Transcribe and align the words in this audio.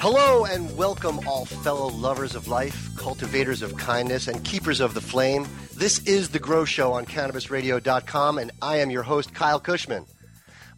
Hello 0.00 0.46
and 0.46 0.74
welcome, 0.78 1.20
all 1.28 1.44
fellow 1.44 1.88
lovers 1.88 2.34
of 2.34 2.48
life, 2.48 2.88
cultivators 2.96 3.60
of 3.60 3.76
kindness, 3.76 4.28
and 4.28 4.42
keepers 4.44 4.80
of 4.80 4.94
the 4.94 5.00
flame. 5.02 5.46
This 5.76 5.98
is 6.06 6.30
The 6.30 6.38
Grow 6.38 6.64
Show 6.64 6.94
on 6.94 7.04
CannabisRadio.com, 7.04 8.38
and 8.38 8.50
I 8.62 8.78
am 8.78 8.90
your 8.90 9.02
host, 9.02 9.34
Kyle 9.34 9.60
Kushman. 9.60 10.06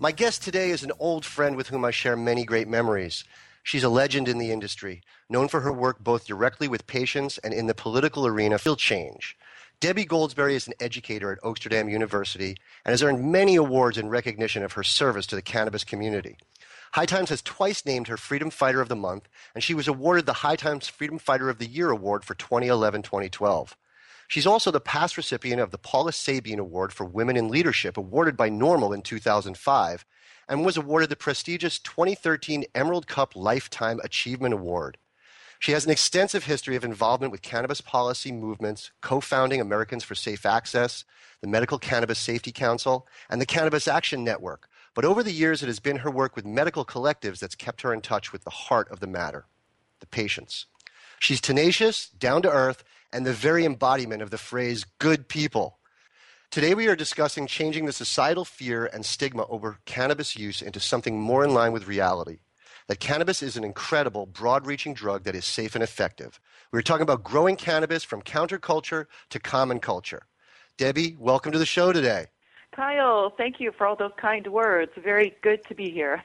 My 0.00 0.10
guest 0.10 0.42
today 0.42 0.70
is 0.70 0.82
an 0.82 0.90
old 0.98 1.24
friend 1.24 1.54
with 1.54 1.68
whom 1.68 1.84
I 1.84 1.92
share 1.92 2.16
many 2.16 2.44
great 2.44 2.66
memories. 2.66 3.22
She's 3.62 3.84
a 3.84 3.88
legend 3.88 4.26
in 4.26 4.38
the 4.38 4.50
industry, 4.50 5.02
known 5.28 5.46
for 5.46 5.60
her 5.60 5.72
work 5.72 6.00
both 6.00 6.26
directly 6.26 6.66
with 6.66 6.88
patients 6.88 7.38
and 7.38 7.54
in 7.54 7.68
the 7.68 7.74
political 7.74 8.26
arena 8.26 8.58
field 8.58 8.80
change. 8.80 9.36
Debby 9.78 10.04
Goldsberry 10.04 10.54
is 10.54 10.66
an 10.66 10.74
educator 10.80 11.30
at 11.30 11.40
Oaksterdam 11.42 11.88
University 11.88 12.56
and 12.84 12.90
has 12.90 13.04
earned 13.04 13.30
many 13.30 13.54
awards 13.54 13.98
in 13.98 14.08
recognition 14.08 14.64
of 14.64 14.72
her 14.72 14.82
service 14.82 15.26
to 15.26 15.36
the 15.36 15.42
cannabis 15.42 15.84
community. 15.84 16.38
High 16.92 17.06
Times 17.06 17.30
has 17.30 17.40
twice 17.40 17.86
named 17.86 18.08
her 18.08 18.18
Freedom 18.18 18.50
Fighter 18.50 18.82
of 18.82 18.90
the 18.90 18.96
Month, 18.96 19.26
and 19.54 19.64
she 19.64 19.72
was 19.72 19.88
awarded 19.88 20.26
the 20.26 20.34
High 20.34 20.56
Times 20.56 20.88
Freedom 20.88 21.18
Fighter 21.18 21.48
of 21.48 21.56
the 21.56 21.66
Year 21.66 21.90
award 21.90 22.22
for 22.22 22.34
2011 22.34 23.00
2012. 23.00 23.74
She's 24.28 24.46
also 24.46 24.70
the 24.70 24.78
past 24.78 25.16
recipient 25.16 25.58
of 25.58 25.70
the 25.70 25.78
Pauline 25.78 26.12
Sabin 26.12 26.58
Award 26.58 26.92
for 26.92 27.04
Women 27.04 27.38
in 27.38 27.48
Leadership, 27.48 27.96
awarded 27.96 28.36
by 28.36 28.50
NORML 28.50 28.94
in 28.94 29.00
2005, 29.00 30.04
and 30.48 30.66
was 30.66 30.76
awarded 30.76 31.08
the 31.08 31.16
prestigious 31.16 31.78
2013 31.78 32.66
Emerald 32.74 33.06
Cup 33.06 33.34
Lifetime 33.34 33.98
Achievement 34.04 34.52
Award. 34.52 34.98
She 35.58 35.72
has 35.72 35.86
an 35.86 35.92
extensive 35.92 36.44
history 36.44 36.76
of 36.76 36.84
involvement 36.84 37.32
with 37.32 37.40
cannabis 37.40 37.80
policy 37.80 38.32
movements, 38.32 38.90
co 39.00 39.20
founding 39.20 39.62
Americans 39.62 40.04
for 40.04 40.14
Safe 40.14 40.44
Access, 40.44 41.06
the 41.40 41.48
Medical 41.48 41.78
Cannabis 41.78 42.18
Safety 42.18 42.52
Council, 42.52 43.06
and 43.30 43.40
the 43.40 43.46
Cannabis 43.46 43.88
Action 43.88 44.24
Network, 44.24 44.68
but 44.94 45.04
over 45.04 45.22
the 45.22 45.32
years, 45.32 45.62
it 45.62 45.66
has 45.66 45.80
been 45.80 45.98
her 45.98 46.10
work 46.10 46.36
with 46.36 46.44
medical 46.44 46.84
collectives 46.84 47.38
that's 47.38 47.54
kept 47.54 47.82
her 47.82 47.94
in 47.94 48.00
touch 48.00 48.32
with 48.32 48.44
the 48.44 48.50
heart 48.50 48.90
of 48.90 49.00
the 49.00 49.06
matter 49.06 49.46
the 50.00 50.06
patients. 50.06 50.66
She's 51.20 51.40
tenacious, 51.40 52.08
down 52.08 52.42
to 52.42 52.50
earth, 52.50 52.82
and 53.12 53.24
the 53.24 53.32
very 53.32 53.64
embodiment 53.64 54.20
of 54.20 54.30
the 54.30 54.38
phrase 54.38 54.84
good 54.98 55.28
people. 55.28 55.78
Today, 56.50 56.74
we 56.74 56.88
are 56.88 56.96
discussing 56.96 57.46
changing 57.46 57.86
the 57.86 57.92
societal 57.92 58.44
fear 58.44 58.86
and 58.86 59.06
stigma 59.06 59.46
over 59.48 59.78
cannabis 59.86 60.36
use 60.36 60.60
into 60.60 60.80
something 60.80 61.20
more 61.20 61.44
in 61.44 61.54
line 61.54 61.72
with 61.72 61.86
reality. 61.86 62.40
That 62.88 62.98
cannabis 62.98 63.42
is 63.42 63.56
an 63.56 63.62
incredible, 63.62 64.26
broad 64.26 64.66
reaching 64.66 64.92
drug 64.92 65.22
that 65.22 65.36
is 65.36 65.44
safe 65.44 65.76
and 65.76 65.84
effective. 65.84 66.40
We're 66.72 66.82
talking 66.82 67.02
about 67.02 67.22
growing 67.22 67.54
cannabis 67.54 68.02
from 68.02 68.22
counterculture 68.22 69.06
to 69.30 69.38
common 69.38 69.78
culture. 69.78 70.26
Debby, 70.76 71.16
welcome 71.18 71.52
to 71.52 71.58
the 71.58 71.64
show 71.64 71.92
today. 71.92 72.26
Kyle, 72.72 73.30
thank 73.36 73.60
you 73.60 73.70
for 73.70 73.86
all 73.86 73.96
those 73.96 74.12
kind 74.16 74.46
words. 74.46 74.92
Very 74.96 75.36
good 75.42 75.62
to 75.66 75.74
be 75.74 75.90
here. 75.90 76.22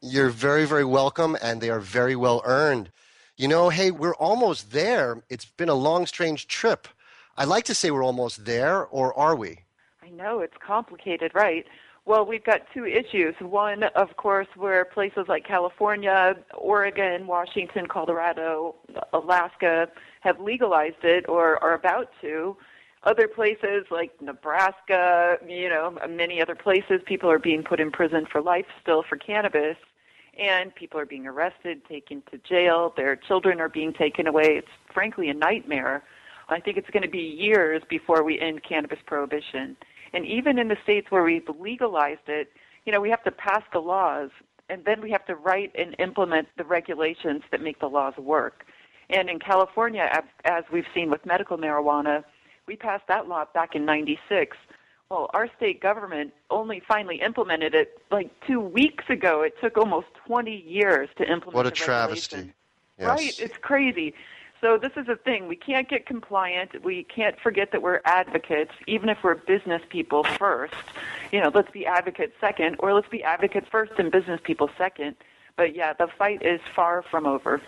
You're 0.00 0.28
very, 0.28 0.66
very 0.66 0.84
welcome, 0.84 1.36
and 1.40 1.60
they 1.60 1.70
are 1.70 1.80
very 1.80 2.16
well 2.16 2.42
earned. 2.44 2.90
You 3.36 3.48
know, 3.48 3.68
hey, 3.68 3.90
we're 3.92 4.16
almost 4.16 4.72
there. 4.72 5.22
It's 5.30 5.44
been 5.44 5.68
a 5.68 5.74
long, 5.74 6.06
strange 6.06 6.48
trip. 6.48 6.88
I 7.36 7.44
like 7.44 7.64
to 7.66 7.74
say 7.74 7.90
we're 7.90 8.04
almost 8.04 8.44
there, 8.44 8.84
or 8.84 9.16
are 9.16 9.36
we? 9.36 9.60
I 10.02 10.10
know, 10.10 10.40
it's 10.40 10.56
complicated, 10.64 11.32
right? 11.32 11.64
Well, 12.06 12.26
we've 12.26 12.44
got 12.44 12.62
two 12.74 12.84
issues. 12.84 13.34
One, 13.40 13.84
of 13.84 14.16
course, 14.16 14.48
where 14.56 14.84
places 14.84 15.24
like 15.28 15.46
California, 15.46 16.36
Oregon, 16.54 17.26
Washington, 17.26 17.86
Colorado, 17.86 18.74
Alaska 19.12 19.88
have 20.20 20.38
legalized 20.38 21.02
it 21.02 21.24
or 21.28 21.62
are 21.62 21.74
about 21.74 22.10
to 22.20 22.56
other 23.04 23.28
places 23.28 23.84
like 23.90 24.10
Nebraska, 24.20 25.36
you 25.46 25.68
know, 25.68 25.96
many 26.08 26.40
other 26.40 26.54
places, 26.54 27.00
people 27.04 27.30
are 27.30 27.38
being 27.38 27.62
put 27.62 27.78
in 27.78 27.90
prison 27.90 28.26
for 28.30 28.40
life 28.40 28.66
still 28.80 29.02
for 29.08 29.16
cannabis, 29.16 29.76
and 30.38 30.74
people 30.74 30.98
are 30.98 31.06
being 31.06 31.26
arrested, 31.26 31.84
taken 31.86 32.22
to 32.30 32.38
jail. 32.38 32.92
Their 32.96 33.14
children 33.14 33.60
are 33.60 33.68
being 33.68 33.92
taken 33.92 34.26
away. 34.26 34.56
It's 34.56 34.68
frankly 34.92 35.28
a 35.28 35.34
nightmare. 35.34 36.02
I 36.48 36.60
think 36.60 36.76
it's 36.76 36.90
going 36.90 37.02
to 37.02 37.08
be 37.08 37.20
years 37.20 37.82
before 37.88 38.24
we 38.24 38.40
end 38.40 38.62
cannabis 38.62 38.98
prohibition. 39.06 39.76
And 40.12 40.26
even 40.26 40.58
in 40.58 40.68
the 40.68 40.76
states 40.82 41.10
where 41.10 41.24
we've 41.24 41.48
legalized 41.58 42.28
it, 42.28 42.52
you 42.84 42.92
know, 42.92 43.00
we 43.00 43.10
have 43.10 43.24
to 43.24 43.30
pass 43.30 43.62
the 43.72 43.80
laws, 43.80 44.30
and 44.68 44.84
then 44.84 45.00
we 45.00 45.10
have 45.10 45.26
to 45.26 45.34
write 45.34 45.72
and 45.76 45.94
implement 45.98 46.48
the 46.56 46.64
regulations 46.64 47.42
that 47.50 47.60
make 47.60 47.80
the 47.80 47.86
laws 47.86 48.14
work. 48.16 48.64
And 49.10 49.28
in 49.28 49.38
California, 49.38 50.10
as 50.44 50.64
we've 50.72 50.86
seen 50.94 51.10
with 51.10 51.26
medical 51.26 51.58
marijuana, 51.58 52.24
we 52.66 52.76
passed 52.76 53.06
that 53.08 53.28
law 53.28 53.44
back 53.52 53.74
in 53.74 53.84
96. 53.84 54.56
Well, 55.10 55.30
our 55.34 55.48
state 55.56 55.80
government 55.80 56.32
only 56.50 56.80
finally 56.86 57.20
implemented 57.20 57.74
it 57.74 58.00
like 58.10 58.30
two 58.46 58.60
weeks 58.60 59.04
ago. 59.08 59.42
It 59.42 59.54
took 59.60 59.76
almost 59.76 60.06
20 60.26 60.56
years 60.66 61.08
to 61.18 61.24
implement 61.24 61.54
it. 61.54 61.56
What 61.56 61.66
a 61.66 61.70
travesty. 61.70 62.52
Yes. 62.98 63.08
Right? 63.08 63.38
It's 63.38 63.58
crazy. 63.58 64.14
So 64.60 64.78
this 64.78 64.92
is 64.96 65.06
the 65.06 65.16
thing. 65.16 65.46
We 65.46 65.56
can't 65.56 65.88
get 65.90 66.06
compliant. 66.06 66.82
We 66.82 67.04
can't 67.04 67.38
forget 67.38 67.70
that 67.72 67.82
we're 67.82 68.00
advocates, 68.06 68.72
even 68.86 69.10
if 69.10 69.18
we're 69.22 69.34
business 69.34 69.82
people 69.90 70.24
first. 70.24 70.74
You 71.32 71.42
know, 71.42 71.50
let's 71.54 71.70
be 71.70 71.84
advocates 71.84 72.32
second, 72.40 72.76
or 72.78 72.94
let's 72.94 73.08
be 73.08 73.22
advocates 73.22 73.66
first 73.70 73.92
and 73.98 74.10
business 74.10 74.40
people 74.42 74.70
second. 74.78 75.16
But 75.56 75.76
yeah, 75.76 75.92
the 75.92 76.06
fight 76.06 76.42
is 76.42 76.60
far 76.74 77.02
from 77.02 77.26
over. 77.26 77.60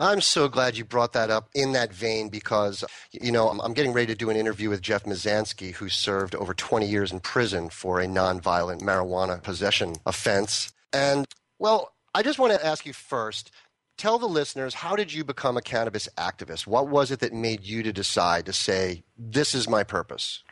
I'm 0.00 0.20
so 0.20 0.48
glad 0.48 0.76
you 0.76 0.84
brought 0.84 1.12
that 1.12 1.30
up 1.30 1.48
in 1.54 1.72
that 1.72 1.92
vein 1.92 2.28
because, 2.28 2.82
you 3.12 3.30
know, 3.30 3.48
I'm, 3.48 3.74
getting 3.74 3.92
ready 3.92 4.08
to 4.08 4.14
do 4.14 4.28
an 4.28 4.36
interview 4.36 4.68
with 4.68 4.82
Jeff 4.82 5.04
Mizanskey, 5.04 5.72
who 5.74 5.88
served 5.88 6.34
over 6.34 6.52
20 6.52 6.86
years 6.86 7.12
in 7.12 7.20
prison 7.20 7.68
for 7.68 8.00
a 8.00 8.06
nonviolent 8.06 8.80
marijuana 8.80 9.40
possession 9.42 9.94
offense. 10.04 10.72
And, 10.92 11.26
well, 11.58 11.92
I 12.14 12.22
just 12.22 12.38
want 12.38 12.52
to 12.52 12.66
ask 12.66 12.84
you 12.86 12.92
first 12.92 13.52
tell 13.96 14.18
the 14.18 14.26
listeners 14.26 14.74
how 14.74 14.96
did 14.96 15.12
you 15.12 15.24
become 15.24 15.56
a 15.56 15.62
cannabis 15.62 16.08
activist? 16.18 16.66
What 16.66 16.88
was 16.88 17.10
it 17.10 17.20
that 17.20 17.32
made 17.32 17.62
you 17.62 17.82
to 17.84 17.92
decide 17.92 18.46
to 18.46 18.52
say, 18.52 19.04
this 19.16 19.54
is 19.54 19.68
my 19.68 19.84
purpose? 19.84 20.42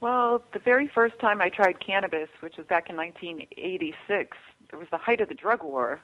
Well, 0.00 0.42
the 0.52 0.58
very 0.58 0.90
first 0.94 1.18
time 1.18 1.40
I 1.40 1.48
tried 1.48 1.80
cannabis, 1.80 2.28
which 2.40 2.56
was 2.58 2.66
back 2.66 2.90
in 2.90 2.96
1986, 2.96 4.36
it 4.70 4.76
was 4.76 4.88
the 4.90 4.98
height 4.98 5.20
of 5.20 5.28
the 5.28 5.34
drug 5.34 5.62
war. 5.62 6.00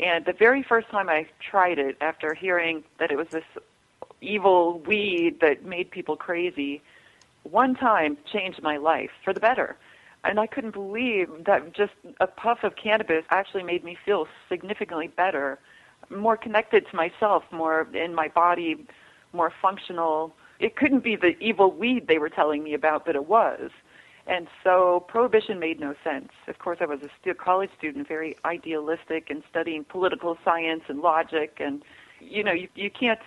And 0.00 0.24
the 0.24 0.32
very 0.32 0.62
first 0.62 0.88
time 0.88 1.08
I 1.08 1.26
tried 1.40 1.78
it, 1.78 1.96
after 2.00 2.32
hearing 2.32 2.84
that 2.98 3.10
it 3.10 3.16
was 3.16 3.28
this 3.28 3.44
evil 4.20 4.80
weed 4.80 5.40
that 5.40 5.64
made 5.64 5.90
people 5.90 6.16
crazy, 6.16 6.80
one 7.42 7.74
time 7.74 8.16
changed 8.32 8.62
my 8.62 8.78
life 8.78 9.10
for 9.24 9.32
the 9.34 9.40
better. 9.40 9.76
And 10.24 10.40
I 10.40 10.46
couldn't 10.46 10.72
believe 10.72 11.28
that 11.44 11.72
just 11.74 11.92
a 12.18 12.26
puff 12.26 12.62
of 12.62 12.76
cannabis 12.76 13.24
actually 13.30 13.62
made 13.62 13.84
me 13.84 13.96
feel 14.04 14.26
significantly 14.48 15.08
better, 15.08 15.58
more 16.10 16.36
connected 16.36 16.86
to 16.90 16.96
myself, 16.96 17.44
more 17.50 17.86
in 17.94 18.14
my 18.14 18.28
body, 18.28 18.86
more 19.32 19.52
functional. 19.62 20.34
It 20.58 20.76
couldn't 20.76 21.04
be 21.04 21.16
the 21.16 21.38
evil 21.40 21.70
weed 21.70 22.06
they 22.06 22.18
were 22.18 22.28
telling 22.28 22.62
me 22.62 22.74
about, 22.74 23.06
but 23.06 23.16
it 23.16 23.26
was. 23.26 23.70
And 24.26 24.46
so 24.62 25.04
prohibition 25.08 25.58
made 25.58 25.80
no 25.80 25.94
sense. 26.04 26.30
Of 26.46 26.58
course, 26.58 26.78
I 26.80 26.86
was 26.86 27.00
a 27.02 27.34
college 27.34 27.70
student, 27.76 28.06
very 28.06 28.36
idealistic 28.44 29.30
and 29.30 29.42
studying 29.50 29.84
political 29.84 30.36
science 30.44 30.82
and 30.88 31.00
logic. 31.00 31.58
And, 31.58 31.82
you 32.20 32.44
know, 32.44 32.52
you, 32.52 32.68
you 32.74 32.90
can't 32.90 33.20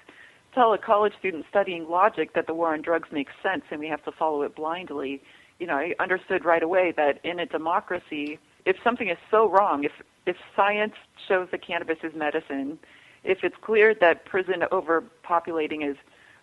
tell 0.53 0.73
a 0.73 0.77
college 0.77 1.13
student 1.17 1.45
studying 1.49 1.89
logic 1.89 2.33
that 2.35 2.47
the 2.47 2.53
war 2.53 2.73
on 2.73 2.81
drugs 2.81 3.09
makes 3.11 3.33
sense 3.41 3.63
and 3.71 3.79
we 3.79 3.87
have 3.87 4.03
to 4.05 4.11
follow 4.11 4.43
it 4.43 4.55
blindly. 4.55 5.21
You 5.59 5.67
know, 5.67 5.75
I 5.75 5.95
understood 5.99 6.45
right 6.45 6.63
away 6.63 6.93
that 6.95 7.19
in 7.23 7.39
a 7.39 7.45
democracy, 7.45 8.39
if 8.65 8.77
something 8.83 9.09
is 9.09 9.17
so 9.31 9.49
wrong, 9.49 9.83
if, 9.83 9.91
if 10.25 10.37
science 10.55 10.93
shows 11.27 11.47
that 11.51 11.65
cannabis 11.65 11.97
is 12.03 12.13
medicine, 12.15 12.79
if 13.23 13.43
it's 13.43 13.55
clear 13.61 13.93
that 13.95 14.25
prison 14.25 14.63
overpopulating 14.71 15.89
is 15.89 15.97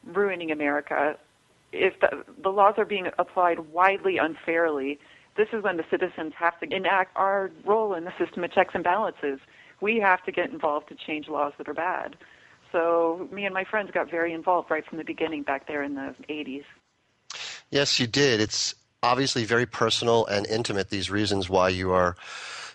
ruining 0.05 0.51
America, 0.51 1.17
if 1.73 1.99
the, 2.01 2.25
the 2.43 2.51
laws 2.51 2.75
are 2.79 2.85
being 2.85 3.09
applied 3.19 3.61
widely 3.73 4.19
unfairly, 4.19 4.99
this 5.37 5.49
is 5.53 5.63
when 5.63 5.77
the 5.77 5.85
citizens 5.91 6.33
have 6.37 6.59
to 6.61 6.75
enact 6.75 7.17
our 7.17 7.51
role 7.65 7.95
in 7.95 8.05
the 8.05 8.13
system 8.19 8.45
of 8.45 8.53
checks 8.53 8.75
and 8.75 8.85
balances. 8.85 9.39
We 9.81 9.99
have 10.01 10.23
to 10.25 10.33
get 10.33 10.51
involved 10.51 10.89
to 10.89 10.95
change 10.95 11.29
laws 11.29 11.53
that 11.59 11.69
are 11.69 11.75
bad. 11.75 12.17
So 12.73 13.29
me 13.33 13.45
and 13.45 13.55
my 13.55 13.65
friends 13.65 13.91
got 13.93 14.11
very 14.11 14.33
involved 14.33 14.71
right 14.71 14.85
from 14.85 14.99
the 14.99 15.05
beginning 15.05 15.43
back 15.43 15.67
there 15.67 15.83
in 15.83 15.95
the 15.95 16.15
80s. 16.29 16.65
Yes, 17.71 17.99
you 17.99 18.07
did. 18.07 18.41
It's 18.41 18.75
obviously 19.03 19.45
very 19.45 19.67
personal 19.67 20.27
and 20.27 20.47
intimate, 20.47 20.91
these 20.91 21.11
reasons 21.11 21.49
why 21.49 21.71
you 21.71 21.93
are 21.93 22.17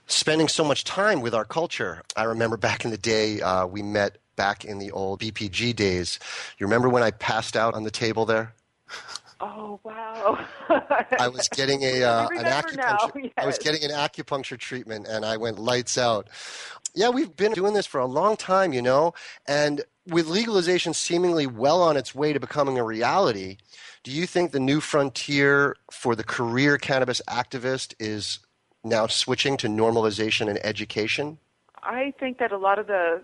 spending 0.08 0.48
so 0.48 0.64
much 0.64 0.84
time 0.84 1.22
with 1.22 1.34
our 1.34 1.46
culture. 1.46 2.02
I 2.16 2.24
remember 2.24 2.58
back 2.58 2.86
in 2.86 2.92
the 2.92 2.98
day, 2.98 3.42
uh, 3.42 3.66
we 3.68 3.84
met 3.84 4.18
back 4.36 4.66
in 4.66 4.80
the 4.80 4.92
old 4.92 5.22
BPG 5.22 5.76
days. 5.76 6.20
You 6.58 6.66
remember 6.66 6.90
when 6.90 7.04
I 7.04 7.12
passed 7.12 7.56
out 7.56 7.74
on 7.74 7.84
the 7.84 7.92
table 7.92 8.26
there? 8.26 8.54
Oh 9.42 9.80
wow! 9.84 10.46
I 11.20 11.28
was 11.28 11.50
getting 11.50 11.84
a 11.84 12.04
uh, 12.04 12.28
an 12.30 12.46
acupuncture. 12.46 13.24
Yes. 13.24 13.32
I 13.38 13.46
was 13.46 13.58
getting 13.58 13.84
an 13.84 13.92
acupuncture 13.92 14.58
treatment, 14.58 15.08
and 15.08 15.26
I 15.26 15.38
went 15.38 15.60
lights 15.60 15.98
out. 15.98 16.30
Yeah, 16.94 17.10
we've 17.10 17.36
been 17.36 17.52
doing 17.52 17.74
this 17.74 17.86
for 17.86 18.00
a 18.00 18.06
long 18.06 18.38
time, 18.38 18.72
you 18.72 18.82
know, 18.82 19.14
and 19.46 19.84
with 20.08 20.28
legalization 20.28 20.94
seemingly 20.94 21.46
well 21.46 21.82
on 21.82 21.98
its 21.98 22.16
way 22.16 22.32
to 22.32 22.40
becoming 22.40 22.78
a 22.78 22.84
reality, 22.84 23.58
do 24.04 24.12
you 24.12 24.26
think 24.26 24.52
the 24.52 24.60
new 24.60 24.80
frontier 24.80 25.76
for 25.92 26.16
the 26.16 26.24
career 26.24 26.78
cannabis 26.78 27.22
activist 27.28 27.94
is 28.00 28.40
now 28.84 29.08
switching 29.08 29.58
to 29.58 29.68
normalization 29.68 30.48
and 30.48 30.64
education? 30.64 31.40
I 31.84 32.14
think 32.20 32.38
that 32.38 32.52
a 32.52 32.58
lot 32.58 32.80
of 32.80 32.88
the 32.88 33.22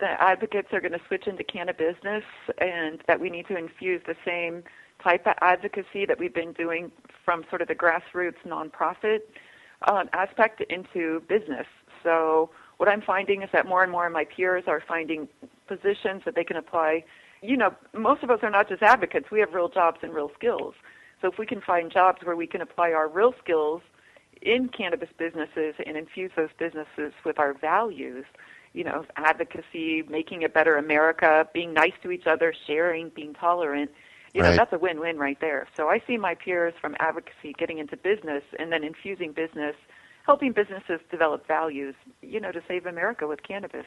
the 0.00 0.20
advocates 0.20 0.68
are 0.72 0.80
going 0.80 0.92
to 0.92 1.00
switch 1.06 1.26
into 1.26 1.44
cannabis 1.44 1.94
business, 1.94 2.24
and 2.58 3.00
that 3.06 3.20
we 3.20 3.30
need 3.30 3.46
to 3.46 3.56
infuse 3.56 4.02
the 4.06 4.16
same 4.24 4.64
type 5.04 5.26
of 5.26 5.34
advocacy 5.42 6.06
that 6.06 6.18
we've 6.18 6.34
been 6.34 6.52
doing 6.52 6.90
from 7.24 7.44
sort 7.50 7.62
of 7.62 7.68
the 7.68 7.74
grassroots 7.74 8.42
nonprofit 8.46 9.20
um, 9.86 10.08
aspect 10.12 10.62
into 10.70 11.20
business. 11.28 11.66
So 12.02 12.50
what 12.78 12.88
I'm 12.88 13.02
finding 13.02 13.42
is 13.42 13.50
that 13.52 13.66
more 13.66 13.82
and 13.82 13.92
more 13.92 14.06
of 14.06 14.12
my 14.12 14.24
peers 14.24 14.64
are 14.66 14.82
finding 14.86 15.28
positions 15.68 16.22
that 16.24 16.34
they 16.34 16.44
can 16.44 16.56
apply. 16.56 17.04
You 17.42 17.56
know, 17.56 17.74
most 17.92 18.22
of 18.22 18.30
us 18.30 18.40
are 18.42 18.50
not 18.50 18.68
just 18.68 18.82
advocates. 18.82 19.30
We 19.30 19.40
have 19.40 19.52
real 19.52 19.68
jobs 19.68 19.98
and 20.02 20.12
real 20.14 20.30
skills. 20.34 20.74
So 21.20 21.28
if 21.30 21.38
we 21.38 21.46
can 21.46 21.60
find 21.60 21.92
jobs 21.92 22.18
where 22.24 22.36
we 22.36 22.46
can 22.46 22.60
apply 22.60 22.92
our 22.92 23.08
real 23.08 23.34
skills 23.42 23.82
in 24.42 24.68
cannabis 24.68 25.08
businesses 25.16 25.74
and 25.86 25.96
infuse 25.96 26.30
those 26.36 26.50
businesses 26.58 27.12
with 27.24 27.38
our 27.38 27.54
values, 27.54 28.24
you 28.72 28.84
know, 28.84 29.06
advocacy, 29.16 30.02
making 30.08 30.44
a 30.44 30.48
better 30.48 30.76
America, 30.76 31.48
being 31.54 31.72
nice 31.72 31.92
to 32.02 32.10
each 32.10 32.26
other, 32.26 32.52
sharing, 32.66 33.08
being 33.10 33.32
tolerant, 33.34 33.90
you 34.34 34.42
know, 34.42 34.50
Right. 34.50 34.56
that's 34.56 34.72
a 34.72 34.78
win-win 34.78 35.18
right 35.18 35.38
there. 35.40 35.66
So 35.76 35.88
I 35.88 36.02
see 36.06 36.16
my 36.18 36.34
peers 36.34 36.74
from 36.80 36.96
advocacy 37.00 37.54
getting 37.58 37.78
into 37.78 37.96
business 37.96 38.42
and 38.58 38.72
then 38.72 38.84
infusing 38.84 39.32
business, 39.32 39.76
helping 40.26 40.52
businesses 40.52 41.00
develop 41.10 41.46
values, 41.46 41.94
you 42.20 42.40
know, 42.40 42.52
to 42.52 42.60
save 42.68 42.86
America 42.86 43.26
with 43.26 43.42
cannabis. 43.42 43.86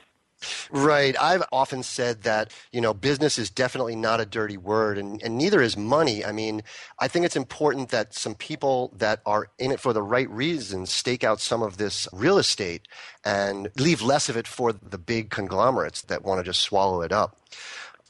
Right. 0.69 1.15
I've 1.19 1.43
often 1.51 1.81
said 1.81 2.23
that, 2.23 2.51
you 2.71 2.79
know, 2.79 2.93
business 2.93 3.39
is 3.39 3.49
definitely 3.49 3.95
not 3.95 4.21
a 4.21 4.25
dirty 4.25 4.57
word 4.57 4.97
and, 4.99 5.21
and 5.23 5.37
neither 5.37 5.61
is 5.61 5.75
money. 5.75 6.23
I 6.23 6.31
mean, 6.31 6.61
I 6.99 7.07
think 7.07 7.25
it's 7.25 7.35
important 7.35 7.89
that 7.89 8.13
some 8.13 8.35
people 8.35 8.93
that 8.97 9.21
are 9.25 9.49
in 9.57 9.71
it 9.71 9.79
for 9.79 9.93
the 9.93 10.03
right 10.03 10.29
reasons 10.29 10.91
stake 10.91 11.23
out 11.23 11.39
some 11.39 11.63
of 11.63 11.77
this 11.77 12.07
real 12.13 12.37
estate 12.37 12.87
and 13.25 13.69
leave 13.77 14.01
less 14.01 14.29
of 14.29 14.37
it 14.37 14.47
for 14.47 14.71
the 14.73 14.99
big 14.99 15.31
conglomerates 15.31 16.03
that 16.03 16.23
want 16.23 16.39
to 16.39 16.43
just 16.43 16.61
swallow 16.61 17.01
it 17.01 17.11
up. 17.11 17.37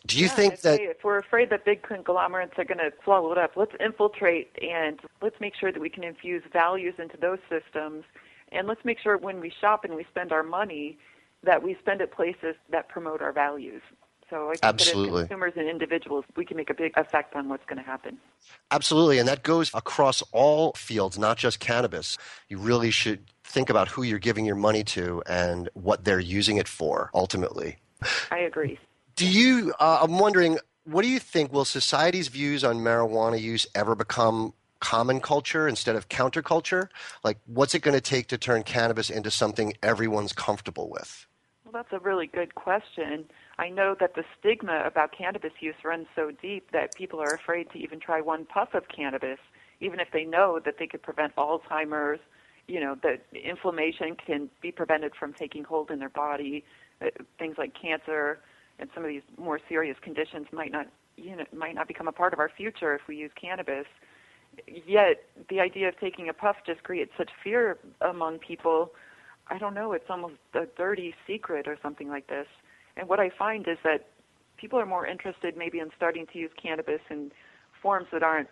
Do 0.08 0.18
you 0.18 0.26
Yeah, 0.26 0.36
think 0.36 0.62
that 0.62 0.82
if 0.82 1.04
we're 1.04 1.18
afraid 1.20 1.50
that 1.50 1.66
big 1.66 1.84
conglomerates 1.84 2.54
are 2.58 2.64
going 2.66 2.78
to 2.80 2.92
swallow 3.04 3.32
it 3.34 3.38
up, 3.38 3.52
let's 3.56 3.74
infiltrate 3.80 4.50
and 4.62 5.00
let's 5.22 5.40
make 5.40 5.54
sure 5.56 5.72
that 5.72 5.82
we 5.82 5.90
can 5.90 6.04
infuse 6.04 6.44
values 6.52 6.96
into 6.98 7.18
those 7.18 7.40
systems, 7.50 8.06
and 8.52 8.68
let's 8.68 8.84
make 8.86 9.00
sure 9.00 9.18
when 9.18 9.40
we 9.42 9.52
shop 9.62 9.84
and 9.84 9.96
we 9.96 10.06
spend 10.10 10.32
our 10.32 10.44
money 10.44 10.98
that 11.44 11.62
we 11.62 11.76
spend 11.82 12.02
at 12.02 12.12
places 12.12 12.56
that 12.72 12.90
promote 12.90 13.22
our 13.22 13.34
values. 13.34 13.82
So 14.30 14.50
I 14.50 14.58
think 14.58 14.64
Absolutely. 14.64 15.12
that 15.12 15.18
as 15.18 15.28
consumers 15.28 15.54
and 15.56 15.70
individuals, 15.70 16.26
we 16.36 16.46
can 16.46 16.58
make 16.58 16.70
a 16.70 16.74
big 16.74 16.94
effect 16.98 17.36
on 17.36 17.48
what's 17.50 17.66
going 17.66 17.78
to 17.78 17.86
happen. 17.86 18.18
Absolutely, 18.72 19.20
and 19.20 19.28
that 19.28 19.44
goes 19.44 19.72
across 19.74 20.22
all 20.34 20.74
fields, 20.74 21.18
not 21.18 21.38
just 21.38 21.60
cannabis. 21.60 22.18
You 22.50 22.58
really 22.58 22.92
should 22.92 23.26
think 23.44 23.70
about 23.70 23.88
who 23.90 24.04
you're 24.04 24.20
giving 24.20 24.46
your 24.46 24.56
money 24.56 24.84
to 24.86 25.22
and 25.28 25.70
what 25.74 26.04
they're 26.04 26.20
using 26.20 26.58
it 26.58 26.68
for 26.68 27.10
ultimately. 27.14 27.78
I 28.32 28.40
agree. 28.40 28.80
Do 29.18 29.28
you, 29.28 29.74
uh, 29.80 30.02
I'm 30.04 30.20
wondering, 30.20 30.60
what 30.84 31.02
do 31.02 31.10
you 31.10 31.18
think? 31.18 31.52
Will 31.52 31.66
society's 31.66 32.28
views 32.28 32.64
on 32.64 32.78
marijuana 32.78 33.42
use 33.42 33.66
ever 33.74 33.96
become 33.96 34.54
common 34.80 35.22
culture 35.22 35.68
instead 35.68 35.96
of 35.96 36.08
counterculture? 36.08 36.90
Like, 37.24 37.40
what's 37.48 37.74
it 37.74 37.80
going 37.80 37.96
to 37.96 38.02
take 38.02 38.28
to 38.28 38.38
turn 38.38 38.62
cannabis 38.62 39.10
into 39.10 39.32
something 39.32 39.74
everyone's 39.82 40.34
comfortable 40.34 40.88
with? 40.92 41.26
Well, 41.66 41.72
that's 41.72 41.92
a 41.92 41.98
really 41.98 42.28
good 42.28 42.54
question. 42.54 43.26
I 43.58 43.70
know 43.70 43.96
that 44.00 44.14
the 44.14 44.24
stigma 44.38 44.84
about 44.86 45.14
cannabis 45.18 45.54
use 45.62 45.76
runs 45.84 46.06
so 46.16 46.30
deep 46.40 46.70
that 46.72 46.94
people 46.94 47.20
are 47.20 47.34
afraid 47.34 47.72
to 47.72 47.80
even 47.80 48.00
try 48.00 48.22
one 48.22 48.46
puff 48.46 48.76
of 48.76 48.84
cannabis, 48.88 49.40
even 49.80 50.00
if 50.00 50.10
they 50.14 50.26
know 50.26 50.60
that 50.64 50.76
they 50.78 50.86
could 50.86 51.02
prevent 51.02 51.36
Alzheimer's, 51.38 52.20
you 52.68 52.80
know, 52.80 52.96
that 53.02 53.26
inflammation 53.34 54.16
can 54.16 54.52
be 54.62 54.72
prevented 54.72 55.14
from 55.16 55.34
taking 55.34 55.64
hold 55.64 55.90
in 55.90 55.98
their 55.98 56.08
body, 56.08 56.64
uh, 57.02 57.08
things 57.40 57.56
like 57.58 57.74
cancer 57.74 58.42
and 58.80 58.90
some 58.94 59.04
of 59.04 59.10
these 59.10 59.24
more 59.38 59.60
serious 59.68 59.98
conditions 60.02 60.48
might 60.52 60.72
not, 60.72 60.88
you 61.16 61.36
know, 61.36 61.46
might 61.56 61.76
not 61.76 61.88
become 61.88 62.08
a 62.08 62.12
part 62.12 62.34
of 62.34 62.40
our 62.40 62.50
future 62.50 62.96
if 62.96 63.02
we 63.08 63.16
use 63.16 63.32
cannabis. 63.40 63.86
Yet 64.68 65.24
the 65.50 65.60
idea 65.60 65.88
of 65.88 66.00
taking 66.00 66.30
a 66.30 66.34
puff 66.34 66.58
just 66.66 66.84
creates 66.84 67.12
such 67.18 67.30
fear 67.44 67.78
among 68.02 68.40
people 68.40 68.92
I 69.50 69.58
don't 69.58 69.74
know, 69.74 69.94
it's 69.94 70.10
almost 70.10 70.36
a 70.54 70.66
dirty 70.78 71.14
secret 71.26 71.68
or 71.68 71.78
something 71.82 72.10
like 72.10 72.28
this. 72.28 72.48
And 72.96 73.08
what 73.08 73.20
I 73.20 73.30
find 73.38 73.68
is 73.68 73.78
that 73.84 74.08
people 74.58 74.80
are 74.80 74.86
more 74.86 75.06
interested 75.06 75.56
maybe 75.58 75.80
in 75.80 75.90
starting 75.96 76.26
to 76.34 76.40
use 76.40 76.52
cannabis 76.62 77.02
in 77.10 77.32
forms 77.82 78.08
that 78.12 78.24
aren't 78.24 78.50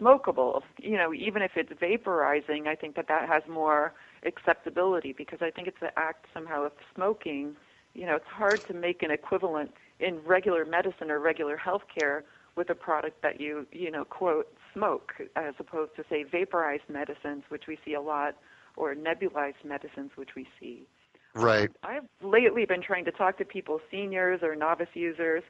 smokable. 0.00 0.62
You 0.78 0.96
know, 0.96 1.12
even 1.12 1.42
if 1.42 1.52
it's 1.56 1.72
vaporizing, 1.72 2.66
I 2.66 2.74
think 2.74 2.96
that 2.96 3.08
that 3.08 3.28
has 3.28 3.42
more 3.48 3.94
acceptability 4.24 5.14
because 5.16 5.40
I 5.42 5.50
think 5.50 5.68
it's 5.68 5.80
the 5.80 5.96
act 5.98 6.26
somehow 6.32 6.64
of 6.64 6.72
smoking. 6.94 7.56
You 7.94 8.06
know, 8.06 8.16
it's 8.16 8.26
hard 8.26 8.66
to 8.68 8.74
make 8.74 9.02
an 9.02 9.10
equivalent 9.10 9.72
in 10.00 10.18
regular 10.26 10.64
medicine 10.64 11.10
or 11.10 11.20
regular 11.20 11.56
healthcare 11.56 12.22
with 12.56 12.70
a 12.70 12.74
product 12.74 13.22
that 13.22 13.40
you, 13.40 13.66
you 13.72 13.90
know, 13.90 14.04
quote, 14.04 14.46
smoke, 14.72 15.12
as 15.36 15.54
opposed 15.58 15.96
to, 15.96 16.04
say, 16.08 16.24
vaporized 16.24 16.88
medicines, 16.88 17.42
which 17.48 17.64
we 17.66 17.78
see 17.84 17.94
a 17.94 18.00
lot, 18.00 18.36
or 18.76 18.94
nebulized 18.94 19.64
medicines, 19.64 20.10
which 20.16 20.30
we 20.36 20.46
see. 20.60 20.86
Right. 21.34 21.68
Um, 21.68 21.74
I've 21.82 22.08
lately 22.22 22.64
been 22.64 22.82
trying 22.82 23.04
to 23.06 23.12
talk 23.12 23.38
to 23.38 23.44
people, 23.44 23.80
seniors 23.90 24.40
or 24.42 24.54
novice 24.54 24.88
users, 24.94 25.42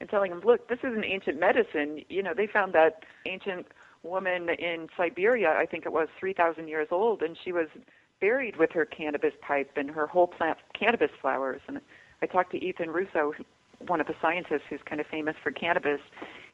and 0.00 0.08
telling 0.08 0.30
them, 0.30 0.40
look, 0.44 0.68
this 0.68 0.78
is 0.78 0.94
an 0.94 1.04
ancient 1.04 1.38
medicine. 1.38 2.02
You 2.08 2.22
know, 2.22 2.32
they 2.34 2.46
found 2.46 2.72
that 2.74 3.04
ancient 3.26 3.66
woman 4.02 4.48
in 4.50 4.88
Siberia, 4.96 5.54
I 5.58 5.66
think 5.66 5.84
it 5.84 5.92
was 5.92 6.08
3,000 6.18 6.68
years 6.68 6.88
old, 6.90 7.22
and 7.22 7.36
she 7.42 7.52
was 7.52 7.68
buried 8.20 8.56
with 8.56 8.72
her 8.72 8.84
cannabis 8.84 9.34
pipe 9.40 9.70
and 9.76 9.90
her 9.90 10.06
whole 10.06 10.26
plant 10.26 10.58
cannabis 10.78 11.10
flowers. 11.20 11.60
And 11.68 11.80
I 12.22 12.26
talked 12.26 12.52
to 12.52 12.64
Ethan 12.64 12.90
Russo, 12.90 13.34
one 13.86 14.00
of 14.00 14.06
the 14.06 14.14
scientists 14.20 14.62
who's 14.68 14.80
kind 14.84 15.00
of 15.00 15.06
famous 15.06 15.36
for 15.42 15.50
cannabis. 15.50 16.00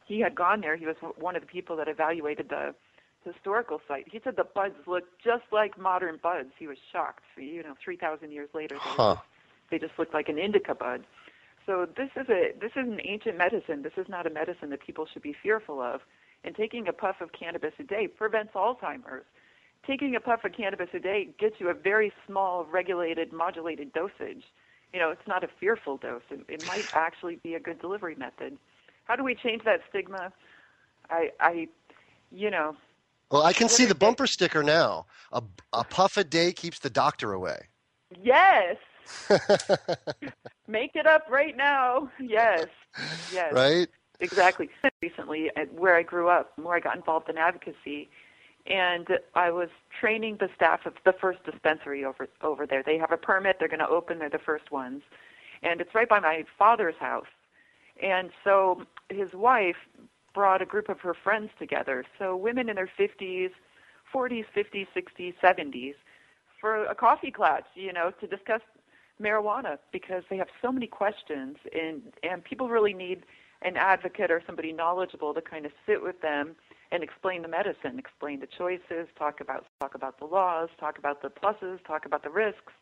He 0.04 0.20
had 0.20 0.34
gone 0.34 0.60
there. 0.60 0.76
He 0.76 0.86
was 0.86 0.96
one 1.16 1.36
of 1.36 1.42
the 1.42 1.48
people 1.48 1.76
that 1.76 1.88
evaluated 1.88 2.48
the 2.48 2.74
historical 3.24 3.80
site. 3.86 4.06
He 4.10 4.20
said 4.22 4.36
the 4.36 4.44
buds 4.44 4.74
looked 4.86 5.22
just 5.22 5.44
like 5.52 5.78
modern 5.78 6.18
buds. 6.20 6.50
He 6.58 6.66
was 6.66 6.78
shocked. 6.92 7.22
You 7.36 7.62
know, 7.62 7.74
3,000 7.82 8.32
years 8.32 8.48
later, 8.52 8.74
they, 8.74 8.80
Huh. 8.90 9.14
just, 9.14 9.26
they 9.70 9.78
just 9.78 9.98
looked 9.98 10.12
like 10.14 10.28
an 10.28 10.38
indica 10.38 10.74
bud. 10.74 11.04
So 11.64 11.86
this 11.96 12.10
is 12.16 12.28
a 12.28 12.50
this 12.60 12.72
is 12.74 12.88
an 12.88 13.00
ancient 13.04 13.38
medicine. 13.38 13.82
This 13.82 13.92
is 13.96 14.08
not 14.08 14.26
a 14.26 14.30
medicine 14.30 14.70
that 14.70 14.80
people 14.80 15.06
should 15.06 15.22
be 15.22 15.32
fearful 15.32 15.80
of. 15.80 16.00
And 16.42 16.56
taking 16.56 16.88
a 16.88 16.92
puff 16.92 17.20
of 17.20 17.30
cannabis 17.30 17.72
a 17.78 17.84
day 17.84 18.08
prevents 18.08 18.52
Alzheimer's. 18.54 19.24
Taking 19.86 20.14
a 20.14 20.20
puff 20.20 20.44
of 20.44 20.52
cannabis 20.52 20.88
a 20.94 21.00
day 21.00 21.28
gets 21.38 21.56
you 21.58 21.68
a 21.68 21.74
very 21.74 22.12
small, 22.26 22.64
regulated, 22.64 23.32
modulated 23.32 23.92
dosage. 23.92 24.44
You 24.92 25.00
know, 25.00 25.10
it's 25.10 25.26
not 25.26 25.42
a 25.42 25.48
fearful 25.58 25.96
dose. 25.96 26.22
It, 26.30 26.40
it 26.48 26.66
might 26.66 26.84
actually 26.92 27.36
be 27.36 27.54
a 27.54 27.60
good 27.60 27.80
delivery 27.80 28.14
method. 28.14 28.56
How 29.04 29.16
do 29.16 29.24
we 29.24 29.34
change 29.34 29.64
that 29.64 29.80
stigma? 29.88 30.32
I, 31.10 31.30
I, 31.40 31.68
you 32.30 32.50
know, 32.50 32.76
Well, 33.30 33.42
I 33.42 33.52
can 33.52 33.68
see 33.68 33.84
the 33.84 33.88
What 33.88 33.90
is 33.90 33.96
it? 33.96 33.98
bumper 33.98 34.26
sticker 34.28 34.62
now. 34.62 35.06
A, 35.32 35.42
a 35.72 35.82
puff 35.84 36.16
a 36.16 36.24
day 36.24 36.52
keeps 36.52 36.78
the 36.78 36.90
doctor 36.90 37.32
away. 37.32 37.66
yes. 38.22 38.76
Make 40.68 40.94
it 40.94 41.06
up 41.06 41.26
right 41.28 41.56
now. 41.56 42.08
Yes. 42.20 42.68
Yes. 43.32 43.52
right? 43.52 43.88
Exactly. 44.20 44.70
Recently, 45.02 45.50
uh, 45.56 45.64
where 45.76 45.96
I 45.96 46.02
grew 46.02 46.28
up, 46.28 46.52
where 46.56 46.76
I 46.76 46.80
got 46.80 46.94
involved 46.96 47.28
in 47.28 47.36
advocacy, 47.36 48.08
and 48.66 49.06
I 49.34 49.50
was 49.50 49.68
training 50.00 50.38
the 50.40 50.48
staff 50.54 50.86
of 50.86 50.94
the 51.04 51.12
first 51.12 51.44
dispensary 51.44 52.04
over 52.04 52.28
over 52.42 52.66
there. 52.66 52.82
They 52.84 52.98
have 52.98 53.12
a 53.12 53.16
permit. 53.16 53.56
They're 53.58 53.68
going 53.68 53.80
to 53.80 53.88
open. 53.88 54.18
They're 54.18 54.30
the 54.30 54.38
first 54.38 54.70
ones, 54.70 55.02
and 55.62 55.80
it's 55.80 55.94
right 55.94 56.08
by 56.08 56.20
my 56.20 56.44
father's 56.58 56.96
house. 56.98 57.26
And 58.02 58.30
so 58.44 58.84
his 59.08 59.32
wife 59.34 59.76
brought 60.34 60.62
a 60.62 60.66
group 60.66 60.88
of 60.88 61.00
her 61.00 61.14
friends 61.14 61.50
together. 61.58 62.04
So 62.18 62.36
women 62.36 62.68
in 62.68 62.76
their 62.76 62.90
50s, 62.98 63.50
40s, 64.14 64.46
50s, 64.56 64.86
60s, 64.96 65.34
70s, 65.42 65.94
for 66.60 66.86
a 66.86 66.94
coffee 66.94 67.30
clutch, 67.30 67.66
you 67.74 67.92
know, 67.92 68.12
to 68.20 68.26
discuss 68.26 68.62
marijuana 69.20 69.78
because 69.92 70.22
they 70.30 70.36
have 70.36 70.48
so 70.60 70.72
many 70.72 70.86
questions 70.86 71.56
and 71.74 72.02
and 72.22 72.42
people 72.44 72.68
really 72.68 72.94
need 72.94 73.24
an 73.62 73.76
advocate 73.76 74.30
or 74.30 74.42
somebody 74.46 74.72
knowledgeable 74.72 75.32
to 75.34 75.40
kind 75.40 75.64
of 75.64 75.72
sit 75.86 76.02
with 76.02 76.20
them 76.20 76.56
and 76.92 77.02
explain 77.02 77.42
the 77.42 77.48
medicine, 77.48 77.98
explain 77.98 78.38
the 78.40 78.46
choices, 78.46 79.08
talk 79.18 79.40
about 79.40 79.64
talk 79.80 79.94
about 79.94 80.18
the 80.20 80.26
laws, 80.26 80.68
talk 80.78 80.98
about 80.98 81.22
the 81.22 81.28
pluses, 81.30 81.78
talk 81.84 82.04
about 82.06 82.22
the 82.22 82.30
risks. 82.30 82.72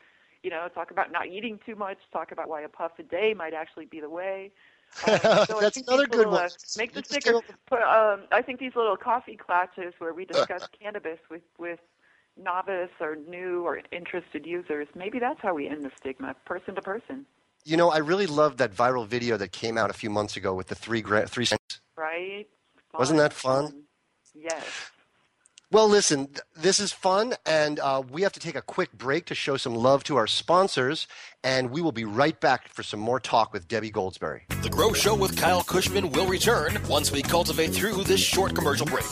you 0.43 0.51
know, 0.51 0.69
talk 0.75 0.91
about 0.91 1.13
not 1.13 1.27
eating 1.29 1.59
too 1.67 1.77
much, 1.77 1.99
talk 2.13 2.33
about 2.33 2.49
why 2.49 2.61
a 2.63 2.69
puff 2.69 2.93
a 2.99 3.03
day 3.03 3.35
might 3.37 3.55
actually 3.55 3.87
be 3.87 4.01
the 4.01 4.11
way. 4.11 4.51
Um, 5.07 5.47
so 5.47 5.61
That's 5.61 5.77
another 5.77 6.07
good 6.07 6.19
little, 6.19 6.33
one. 6.33 6.43
Uh, 6.43 6.49
make 6.77 6.93
the 6.95 7.03
sticker. 7.05 7.35
Put, 7.69 7.83
um, 7.83 8.23
I 8.33 8.43
think 8.43 8.59
these 8.59 8.75
little 8.75 8.97
coffee 8.97 9.37
classes 9.37 9.95
where 9.99 10.13
we 10.13 10.25
discuss 10.35 10.63
cannabis 10.83 11.21
with 11.31 11.43
with 11.59 11.79
novice 12.37 12.91
or 13.01 13.17
new 13.29 13.63
or 13.63 13.81
interested 13.93 14.47
users. 14.47 14.89
Maybe 14.97 15.21
that's 15.21 15.41
how 15.41 15.55
we 15.55 15.69
end 15.69 15.85
the 15.85 15.93
stigma, 16.01 16.35
person 16.45 16.75
to 16.75 16.83
person, 16.83 17.27
You 17.65 17.77
know, 17.77 17.91
I 17.91 17.99
really 17.99 18.27
loved 18.27 18.59
that 18.59 18.73
viral 18.75 19.07
video 19.07 19.37
that 19.37 19.53
came 19.53 19.79
out 19.79 19.91
a 19.91 19.93
few 19.93 20.11
months 20.11 20.37
ago 20.37 20.55
with 20.55 20.67
the 20.67 20.75
three 20.75 21.03
gra- 21.03 21.29
three. 21.29 21.45
cents. 21.45 21.81
right? 21.97 22.47
Wasn't 22.99 23.19
that 23.19 23.33
fun? 23.33 23.85
Yes. 24.41 24.65
Well, 25.73 25.89
listen, 25.89 26.27
th- 26.27 26.41
this 26.57 26.81
is 26.81 26.93
fun, 26.93 27.35
and 27.47 27.79
uh, 27.79 28.03
we 28.11 28.23
have 28.23 28.33
to 28.33 28.41
take 28.41 28.57
a 28.57 28.63
quick 28.63 28.93
break 28.93 29.27
to 29.27 29.37
show 29.37 29.57
some 29.57 29.75
love 29.75 30.03
to 30.05 30.17
our 30.17 30.27
sponsors, 30.27 31.07
and 31.45 31.71
we 31.71 31.81
will 31.81 31.93
be 31.93 32.05
right 32.05 32.41
back 32.41 32.67
for 32.69 32.83
some 32.83 32.99
more 32.99 33.21
talk 33.21 33.53
with 33.53 33.69
Debby 33.69 33.93
Goldsberry. 33.93 34.41
The 34.63 34.69
Grow 34.69 34.93
Show 34.93 35.15
with 35.15 35.37
Kyle 35.37 35.63
Kushman 35.63 36.13
will 36.13 36.27
return 36.27 36.77
once 36.89 37.13
we 37.13 37.23
cultivate 37.23 37.69
through 37.69 38.03
this 38.03 38.21
short 38.21 38.57
commercial 38.57 38.87
break. 38.87 39.07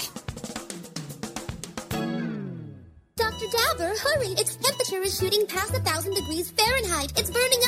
Dr. 3.15 3.47
Dabber, 3.53 3.95
hurry! 3.97 4.29
Its 4.29 4.57
temperature 4.57 5.03
is 5.03 5.17
shooting 5.17 5.47
past 5.47 5.75
a 5.75 5.81
thousand 5.81 6.15
degrees 6.15 6.51
Fahrenheit. 6.51 7.13
It's 7.17 7.31
burning 7.31 7.61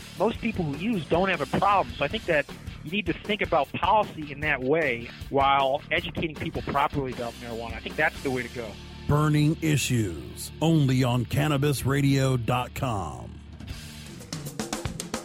most 0.21 0.39
people 0.39 0.63
who 0.63 0.77
use 0.77 1.03
don't 1.05 1.29
have 1.29 1.41
a 1.41 1.47
problem. 1.57 1.95
So 1.97 2.05
I 2.05 2.07
think 2.07 2.25
that 2.25 2.45
you 2.83 2.91
need 2.91 3.07
to 3.07 3.13
think 3.13 3.41
about 3.41 3.73
policy 3.73 4.31
in 4.31 4.41
that 4.41 4.61
way 4.61 5.09
while 5.31 5.81
educating 5.89 6.35
people 6.35 6.61
properly 6.61 7.11
about 7.11 7.33
marijuana. 7.41 7.73
I 7.73 7.79
think 7.79 7.95
that's 7.95 8.21
the 8.21 8.29
way 8.29 8.43
to 8.43 8.49
go. 8.49 8.67
Burning 9.07 9.57
Issues, 9.61 10.51
only 10.61 11.03
on 11.03 11.25
CannabisRadio.com. 11.25 13.31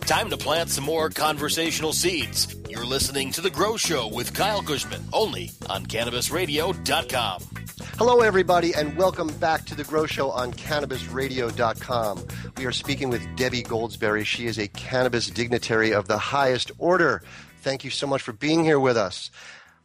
Time 0.01 0.31
to 0.31 0.39
plant 0.39 0.71
some 0.71 0.85
more 0.85 1.11
conversational 1.11 1.93
seeds. 1.93 2.57
You're 2.71 2.87
listening 2.87 3.33
to 3.33 3.43
The 3.43 3.51
Grow 3.51 3.77
Show 3.77 4.09
with 4.09 4.33
Kyle 4.33 4.63
Kushman, 4.63 5.03
only 5.13 5.51
on 5.69 5.85
CannabisRadio.com. 5.85 7.43
Hello, 7.99 8.21
everybody, 8.21 8.75
and 8.75 8.95
welcome 8.95 9.29
back 9.39 9.65
to 9.65 9.75
the 9.75 9.83
Grow 9.83 10.05
Show 10.05 10.31
on 10.31 10.53
CannabisRadio.com. 10.53 12.27
We 12.59 12.67
are 12.67 12.73
speaking 12.73 13.09
with 13.09 13.27
Debby 13.37 13.63
Goldsberry. 13.63 14.27
She 14.27 14.45
is 14.45 14.59
a 14.59 14.69
cannabis 14.69 15.29
dignitary 15.31 15.95
of 15.95 16.07
the 16.07 16.19
highest 16.19 16.71
order. 16.77 17.23
Thank 17.63 17.85
you 17.85 17.91
so 17.91 18.07
much 18.07 18.21
for 18.21 18.35
being 18.35 18.65
here 18.65 18.79
with 18.79 18.99
us. 18.99 19.31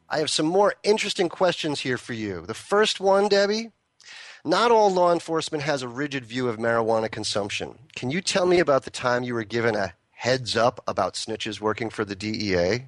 I 0.09 0.19
have 0.19 0.29
some 0.29 0.45
more 0.45 0.75
interesting 0.83 1.29
questions 1.29 1.79
here 1.79 1.97
for 1.97 2.11
you. 2.11 2.45
The 2.45 2.53
first 2.53 2.99
one, 2.99 3.29
Debby. 3.29 3.71
Not 4.43 4.71
all 4.71 4.91
law 4.91 5.13
enforcement 5.13 5.63
has 5.63 5.81
a 5.81 5.87
rigid 5.87 6.25
view 6.25 6.49
of 6.49 6.57
marijuana 6.57 7.09
consumption. 7.09 7.79
Can 7.95 8.11
you 8.11 8.19
tell 8.19 8.45
me 8.45 8.59
about 8.59 8.83
the 8.83 8.91
time 8.91 9.23
you 9.23 9.35
were 9.35 9.45
given 9.45 9.77
a 9.77 9.93
heads 10.09 10.57
up 10.57 10.83
about 10.85 11.13
snitches 11.13 11.61
working 11.61 11.89
for 11.89 12.03
the 12.03 12.17
DEA? 12.17 12.87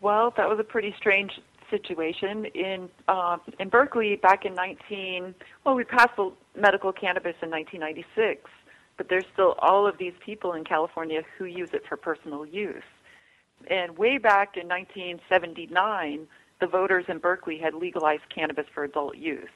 Well, 0.00 0.32
that 0.38 0.48
was 0.48 0.58
a 0.58 0.64
pretty 0.64 0.94
strange 0.96 1.32
situation 1.72 2.44
in 2.54 2.88
uh, 3.08 3.38
in 3.58 3.68
Berkeley 3.68 4.16
back 4.16 4.44
in 4.44 4.54
19. 4.54 5.34
Well, 5.64 5.74
we 5.74 5.84
passed 5.84 6.14
the 6.16 6.30
medical 6.54 6.92
cannabis 6.92 7.34
in 7.42 7.50
1996, 7.50 8.48
but 8.96 9.08
there's 9.08 9.24
still 9.32 9.56
all 9.58 9.88
of 9.88 9.98
these 9.98 10.12
people 10.24 10.52
in 10.52 10.62
California 10.62 11.22
who 11.36 11.46
use 11.46 11.70
it 11.72 11.82
for 11.88 11.96
personal 11.96 12.46
use. 12.46 12.84
And 13.68 13.96
way 13.96 14.18
back 14.18 14.56
in 14.56 14.68
1979, 14.68 16.26
the 16.60 16.66
voters 16.66 17.06
in 17.08 17.18
Berkeley 17.18 17.58
had 17.58 17.74
legalized 17.74 18.28
cannabis 18.32 18.66
for 18.72 18.84
adult 18.84 19.16
use. 19.16 19.50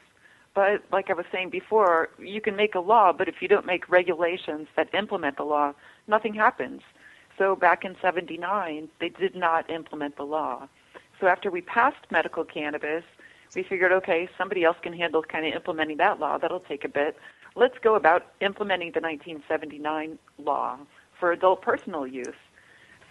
But 0.54 0.82
like 0.90 1.10
I 1.10 1.12
was 1.12 1.26
saying 1.30 1.50
before, 1.50 2.08
you 2.18 2.40
can 2.40 2.56
make 2.56 2.74
a 2.74 2.80
law, 2.80 3.12
but 3.12 3.28
if 3.28 3.36
you 3.40 3.48
don't 3.48 3.66
make 3.66 3.90
regulations 3.90 4.68
that 4.76 4.88
implement 4.94 5.36
the 5.36 5.44
law, 5.44 5.74
nothing 6.08 6.34
happens. 6.34 6.80
So 7.36 7.54
back 7.54 7.84
in 7.84 7.94
79, 8.00 8.88
they 8.98 9.10
did 9.10 9.36
not 9.36 9.68
implement 9.68 10.16
the 10.16 10.24
law. 10.24 10.68
So 11.20 11.26
after 11.26 11.50
we 11.50 11.60
passed 11.60 12.10
medical 12.10 12.44
cannabis, 12.44 13.04
we 13.54 13.62
figured, 13.62 13.92
okay, 13.92 14.28
somebody 14.36 14.64
else 14.64 14.76
can 14.82 14.92
handle 14.92 15.22
kind 15.22 15.46
of 15.46 15.54
implementing 15.54 15.96
that 15.98 16.20
law. 16.20 16.38
That'll 16.38 16.60
take 16.60 16.84
a 16.84 16.88
bit. 16.88 17.16
Let's 17.54 17.78
go 17.78 17.94
about 17.94 18.26
implementing 18.40 18.92
the 18.92 19.00
1979 19.00 20.18
law 20.38 20.78
for 21.18 21.32
adult 21.32 21.62
personal 21.62 22.06
use. 22.06 22.34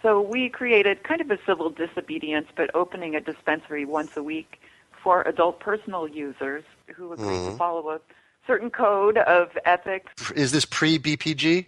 So 0.02 0.20
we 0.20 0.48
created 0.48 1.02
kind 1.02 1.20
of 1.20 1.30
a 1.30 1.38
civil 1.44 1.70
disobedience, 1.70 2.46
but 2.54 2.70
opening 2.74 3.16
a 3.16 3.20
dispensary 3.20 3.84
once 3.84 4.16
a 4.16 4.22
week 4.22 4.60
for 5.02 5.22
adult 5.22 5.58
personal 5.58 6.06
users 6.06 6.64
who 6.94 7.12
agreed 7.12 7.50
to 7.50 7.56
follow 7.56 7.90
a 7.90 8.00
certain 8.46 8.70
code 8.70 9.18
of 9.18 9.50
ethics 9.64 10.12
Is 10.34 10.52
this 10.52 10.64
pre 10.64 10.98
BPG? 10.98 11.66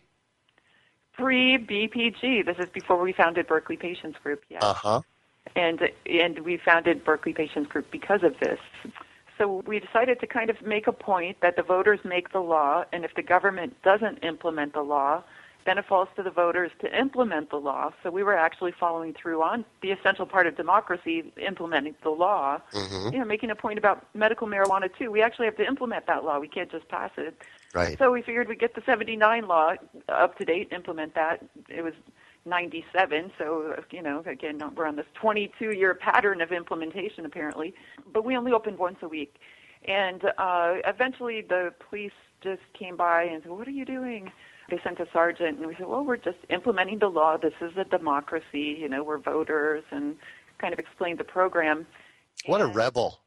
pre 1.14 1.58
BPG. 1.58 2.46
This 2.46 2.58
is 2.58 2.68
before 2.70 3.02
we 3.02 3.12
founded 3.12 3.48
Berkeley 3.48 3.76
Patients 3.76 4.18
Group. 4.22 4.44
Yes. 4.48 4.62
Uh 4.62 4.74
huh. 4.74 5.00
And 5.56 5.90
and 6.06 6.38
we 6.40 6.56
founded 6.56 7.04
Berkeley 7.04 7.32
Patients 7.32 7.68
Group 7.68 7.90
because 7.90 8.22
of 8.22 8.38
this. 8.40 8.58
So 9.36 9.62
we 9.66 9.78
decided 9.78 10.18
to 10.20 10.26
kind 10.26 10.50
of 10.50 10.60
make 10.62 10.88
a 10.88 10.92
point 10.92 11.40
that 11.40 11.56
the 11.56 11.62
voters 11.62 12.00
make 12.04 12.32
the 12.32 12.40
law, 12.40 12.84
and 12.92 13.04
if 13.04 13.14
the 13.14 13.22
government 13.22 13.80
doesn't 13.82 14.24
implement 14.24 14.72
the 14.72 14.82
law, 14.82 15.22
then 15.64 15.78
it 15.78 15.84
falls 15.84 16.08
to 16.16 16.22
the 16.22 16.30
voters 16.30 16.72
to 16.80 16.98
implement 16.98 17.50
the 17.50 17.56
law. 17.56 17.92
So 18.02 18.10
we 18.10 18.22
were 18.22 18.36
actually 18.36 18.72
following 18.72 19.14
through 19.14 19.42
on 19.42 19.64
the 19.82 19.92
essential 19.92 20.26
part 20.26 20.46
of 20.46 20.56
democracy, 20.56 21.32
implementing 21.36 21.94
the 22.02 22.10
law. 22.10 22.60
Mm-hmm. 22.72 23.12
You 23.12 23.18
know, 23.20 23.24
making 23.26 23.50
a 23.50 23.54
point 23.54 23.78
about 23.78 24.06
medical 24.14 24.48
marijuana 24.48 24.88
too. 24.96 25.10
We 25.10 25.22
actually 25.22 25.44
have 25.46 25.56
to 25.58 25.66
implement 25.66 26.06
that 26.06 26.24
law. 26.24 26.40
We 26.40 26.48
can't 26.48 26.70
just 26.70 26.88
pass 26.88 27.10
it. 27.16 27.40
Right. 27.74 27.98
So 27.98 28.10
we 28.10 28.22
figured 28.22 28.48
we'd 28.48 28.58
get 28.58 28.74
the 28.74 28.82
79 28.86 29.46
law 29.46 29.74
up 30.08 30.38
to 30.38 30.44
date, 30.44 30.72
implement 30.72 31.14
that. 31.14 31.44
It 31.68 31.82
was 31.82 31.92
97, 32.48 33.32
so, 33.38 33.74
you 33.90 34.02
know, 34.02 34.22
again, 34.26 34.60
we're 34.76 34.86
on 34.86 34.96
this 34.96 35.06
22 35.20 35.72
year 35.72 35.94
pattern 35.94 36.40
of 36.40 36.52
implementation 36.52 37.24
apparently. 37.26 37.74
But 38.12 38.24
we 38.24 38.36
only 38.36 38.52
opened 38.52 38.78
once 38.78 38.98
a 39.02 39.08
week. 39.08 39.36
And 39.86 40.24
uh, 40.38 40.76
eventually 40.86 41.42
the 41.42 41.72
police 41.88 42.12
just 42.42 42.62
came 42.78 42.96
by 42.96 43.22
and 43.24 43.42
said, 43.42 43.52
What 43.52 43.68
are 43.68 43.72
you 43.72 43.84
doing? 43.84 44.30
They 44.70 44.78
sent 44.84 45.00
a 45.00 45.06
sergeant, 45.12 45.58
and 45.58 45.66
we 45.66 45.74
said, 45.76 45.86
Well, 45.86 46.04
we're 46.04 46.16
just 46.16 46.38
implementing 46.50 46.98
the 46.98 47.08
law. 47.08 47.36
This 47.36 47.54
is 47.60 47.72
a 47.76 47.84
democracy. 47.84 48.76
You 48.78 48.88
know, 48.88 49.02
we're 49.02 49.18
voters, 49.18 49.84
and 49.90 50.16
kind 50.58 50.72
of 50.72 50.78
explained 50.78 51.18
the 51.18 51.24
program. 51.24 51.86
What 52.46 52.60
a 52.60 52.66
rebel. 52.66 53.20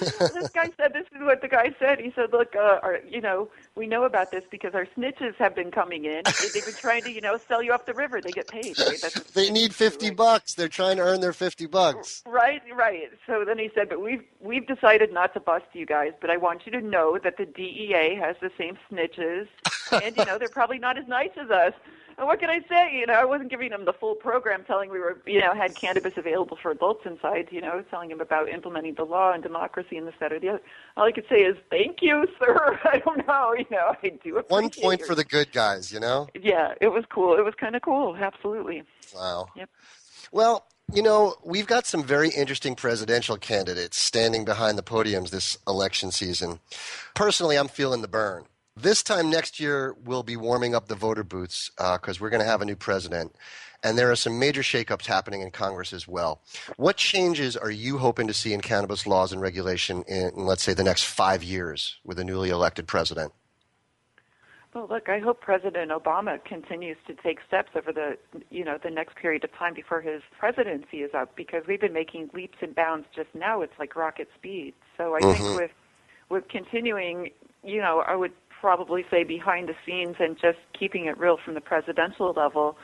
This 0.00 0.50
guy 0.50 0.70
said 0.76 0.92
this 0.92 1.06
is 1.14 1.20
what 1.20 1.40
the 1.40 1.48
guy 1.48 1.74
said. 1.78 2.00
He 2.00 2.12
said, 2.14 2.32
"Look, 2.32 2.54
uh, 2.54 2.78
our, 2.82 3.00
you 3.08 3.20
know, 3.20 3.48
we 3.74 3.86
know 3.86 4.04
about 4.04 4.30
this 4.30 4.44
because 4.50 4.74
our 4.74 4.86
snitches 4.96 5.34
have 5.36 5.54
been 5.54 5.70
coming 5.70 6.04
in. 6.04 6.22
They've 6.54 6.64
been 6.64 6.74
trying 6.74 7.02
to, 7.04 7.10
you 7.10 7.20
know, 7.20 7.38
sell 7.38 7.62
you 7.62 7.72
off 7.72 7.86
the 7.86 7.94
river. 7.94 8.20
They 8.20 8.30
get 8.30 8.48
paid. 8.48 8.78
Right? 8.78 9.02
They 9.34 9.50
need 9.50 9.68
do, 9.68 9.74
fifty 9.74 10.08
right? 10.08 10.16
bucks. 10.16 10.54
They're 10.54 10.68
trying 10.68 10.96
to 10.96 11.02
earn 11.02 11.20
their 11.20 11.32
fifty 11.32 11.66
bucks. 11.66 12.22
Right, 12.26 12.62
right. 12.74 13.10
So 13.26 13.44
then 13.44 13.58
he 13.58 13.70
said, 13.74 13.88
"But 13.88 14.00
we've 14.00 14.22
we've 14.40 14.66
decided 14.66 15.12
not 15.12 15.34
to 15.34 15.40
bust 15.40 15.66
you 15.72 15.86
guys, 15.86 16.12
but 16.20 16.30
I 16.30 16.36
want 16.36 16.62
you 16.66 16.72
to 16.72 16.80
know 16.80 17.18
that 17.22 17.36
the 17.36 17.46
DEA 17.46 18.16
has 18.20 18.36
the 18.40 18.50
same 18.58 18.78
snitches, 18.90 19.48
and 19.92 20.16
you 20.16 20.24
know 20.24 20.38
they're 20.38 20.48
probably 20.48 20.78
not 20.78 20.98
as 20.98 21.06
nice 21.06 21.32
as 21.40 21.50
us." 21.50 21.72
And 22.18 22.26
what 22.26 22.40
can 22.40 22.50
I 22.50 22.60
say? 22.68 22.94
You 22.98 23.06
know, 23.06 23.14
I 23.14 23.24
wasn't 23.24 23.50
giving 23.50 23.70
him 23.72 23.84
the 23.84 23.92
full 23.92 24.14
program, 24.14 24.64
telling 24.64 24.90
we 24.90 24.98
were, 24.98 25.20
you 25.26 25.40
know, 25.40 25.54
had 25.54 25.74
cannabis 25.74 26.14
available 26.16 26.58
for 26.60 26.70
adults 26.70 27.06
inside. 27.06 27.48
You 27.50 27.60
know, 27.60 27.82
telling 27.90 28.10
him 28.10 28.20
about 28.20 28.48
implementing 28.48 28.94
the 28.94 29.04
law 29.04 29.32
and 29.32 29.42
democracy 29.42 29.96
and 29.96 30.06
this, 30.06 30.14
that, 30.20 30.32
or 30.32 30.38
the 30.40 30.48
other. 30.50 30.62
All 30.96 31.04
I 31.04 31.12
could 31.12 31.26
say 31.28 31.42
is, 31.42 31.56
"Thank 31.70 31.98
you, 32.02 32.26
sir." 32.38 32.78
I 32.84 32.98
don't 32.98 33.26
know. 33.26 33.54
You 33.58 33.66
know, 33.70 33.94
I 34.02 34.08
do 34.08 34.36
appreciate 34.38 34.50
One 34.50 34.70
point 34.70 35.00
your- 35.00 35.06
for 35.08 35.14
the 35.14 35.24
good 35.24 35.52
guys, 35.52 35.92
you 35.92 36.00
know. 36.00 36.28
Yeah, 36.40 36.74
it 36.80 36.88
was 36.88 37.04
cool. 37.10 37.38
It 37.38 37.44
was 37.44 37.54
kind 37.54 37.76
of 37.76 37.82
cool. 37.82 38.16
Absolutely. 38.16 38.82
Wow. 39.14 39.46
Yep. 39.56 39.70
Well, 40.32 40.66
you 40.92 41.02
know, 41.02 41.36
we've 41.44 41.66
got 41.66 41.86
some 41.86 42.02
very 42.04 42.28
interesting 42.30 42.74
presidential 42.74 43.36
candidates 43.36 43.98
standing 44.00 44.44
behind 44.44 44.76
the 44.76 44.82
podiums 44.82 45.30
this 45.30 45.56
election 45.66 46.10
season. 46.10 46.60
Personally, 47.14 47.56
I'm 47.56 47.68
feeling 47.68 48.02
the 48.02 48.08
burn. 48.08 48.44
This 48.76 49.02
time 49.02 49.28
next 49.28 49.60
year, 49.60 49.94
we'll 50.04 50.22
be 50.22 50.36
warming 50.36 50.74
up 50.74 50.88
the 50.88 50.94
voter 50.94 51.22
booths 51.24 51.70
because 51.76 52.20
we're 52.20 52.30
going 52.30 52.40
to 52.40 52.46
have 52.48 52.62
a 52.62 52.64
new 52.64 52.76
president. 52.76 53.36
And 53.84 53.98
there 53.98 54.10
are 54.10 54.16
some 54.16 54.38
major 54.38 54.62
shakeups 54.62 55.06
happening 55.06 55.42
in 55.42 55.50
Congress 55.50 55.92
as 55.92 56.08
well. 56.08 56.40
What 56.76 56.96
changes 56.96 57.56
are 57.56 57.70
you 57.70 57.98
hoping 57.98 58.28
to 58.28 58.34
see 58.34 58.54
in 58.54 58.60
cannabis 58.62 59.06
laws 59.06 59.32
and 59.32 59.42
regulation 59.42 60.04
in, 60.04 60.30
let's 60.36 60.62
say, 60.62 60.72
the 60.72 60.84
next 60.84 61.04
five 61.04 61.42
years 61.42 61.98
with 62.04 62.18
a 62.18 62.24
newly 62.24 62.48
elected 62.48 62.86
president? 62.86 63.32
Well, 64.74 64.86
look, 64.88 65.08
I 65.10 65.18
hope 65.18 65.42
President 65.42 65.90
Obama 65.90 66.42
continues 66.42 66.96
to 67.06 67.14
take 67.14 67.40
steps 67.46 67.72
over 67.76 67.92
the, 67.92 68.16
you 68.50 68.64
know, 68.64 68.78
the 68.82 68.90
next 68.90 69.16
period 69.16 69.44
of 69.44 69.52
time 69.52 69.74
before 69.74 70.00
his 70.00 70.22
presidency 70.38 70.98
is 70.98 71.10
up 71.12 71.36
because 71.36 71.64
we've 71.68 71.80
been 71.80 71.92
making 71.92 72.30
leaps 72.32 72.56
and 72.62 72.74
bounds 72.74 73.06
just 73.14 73.28
now. 73.34 73.60
It's 73.60 73.78
like 73.78 73.94
rocket 73.96 74.28
speed. 74.34 74.72
So 74.96 75.14
I 75.14 75.20
Mhm. 75.20 75.36
think 75.36 75.52
with 75.52 75.72
with 76.30 76.48
continuing, 76.48 77.28
you 77.62 77.78
know, 77.82 78.02
I 78.06 78.16
would 78.16 78.32
probably 78.62 79.04
say 79.10 79.24
behind 79.24 79.68
the 79.68 79.74
scenes 79.84 80.16
and 80.20 80.38
just 80.40 80.58
keeping 80.78 81.06
it 81.06 81.18
real 81.18 81.36
from 81.44 81.54
the 81.54 81.60
presidential 81.60 82.32
level, 82.34 82.78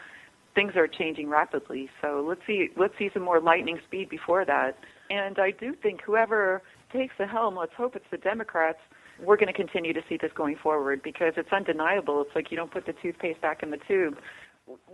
things 0.57 0.73
are 0.75 0.89
changing 0.89 1.29
rapidly. 1.31 1.89
So 2.03 2.23
let's 2.29 2.41
see 2.47 2.71
let's 2.77 2.95
see 2.99 3.11
some 3.15 3.23
more 3.23 3.41
lightning 3.41 3.79
speed 3.87 4.09
before 4.11 4.45
that. 4.45 4.77
And 5.09 5.39
I 5.39 5.53
do 5.53 5.75
think 5.81 6.03
whoever 6.03 6.63
takes 6.93 7.15
the 7.17 7.27
helm, 7.29 7.55
let's 7.57 7.73
hope 7.75 7.95
it's 7.95 8.11
the 8.11 8.19
Democrats, 8.19 8.81
we're 9.23 9.37
going 9.37 9.47
to 9.47 9.53
continue 9.53 9.93
to 9.93 10.03
see 10.09 10.17
this 10.21 10.33
going 10.35 10.57
forward 10.57 11.01
because 11.03 11.35
it's 11.37 11.53
undeniable. 11.53 12.21
It's 12.23 12.35
like 12.35 12.51
you 12.51 12.57
don't 12.57 12.73
put 12.73 12.85
the 12.85 12.93
toothpaste 13.01 13.41
back 13.41 13.63
in 13.63 13.71
the 13.71 13.79
tube. 13.89 14.19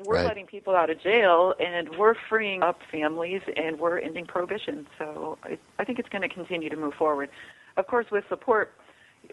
We're 0.07 0.17
Right. 0.17 0.26
letting 0.26 0.47
people 0.47 0.76
out 0.76 0.91
of 0.91 1.00
jail 1.00 1.55
and 1.59 1.88
we're 1.99 2.14
freeing 2.29 2.62
up 2.62 2.79
families 2.93 3.43
and 3.57 3.79
we're 3.79 3.99
ending 3.99 4.26
prohibition. 4.26 4.87
So 4.99 5.38
I, 5.43 5.59
I 5.79 5.85
think 5.85 5.99
it's 5.99 6.09
going 6.11 6.23
to 6.23 6.29
continue 6.29 6.69
to 6.69 6.76
move 6.76 6.95
forward. 6.95 7.29
Of 7.76 7.87
course, 7.87 8.07
with 8.12 8.25
support 8.29 8.73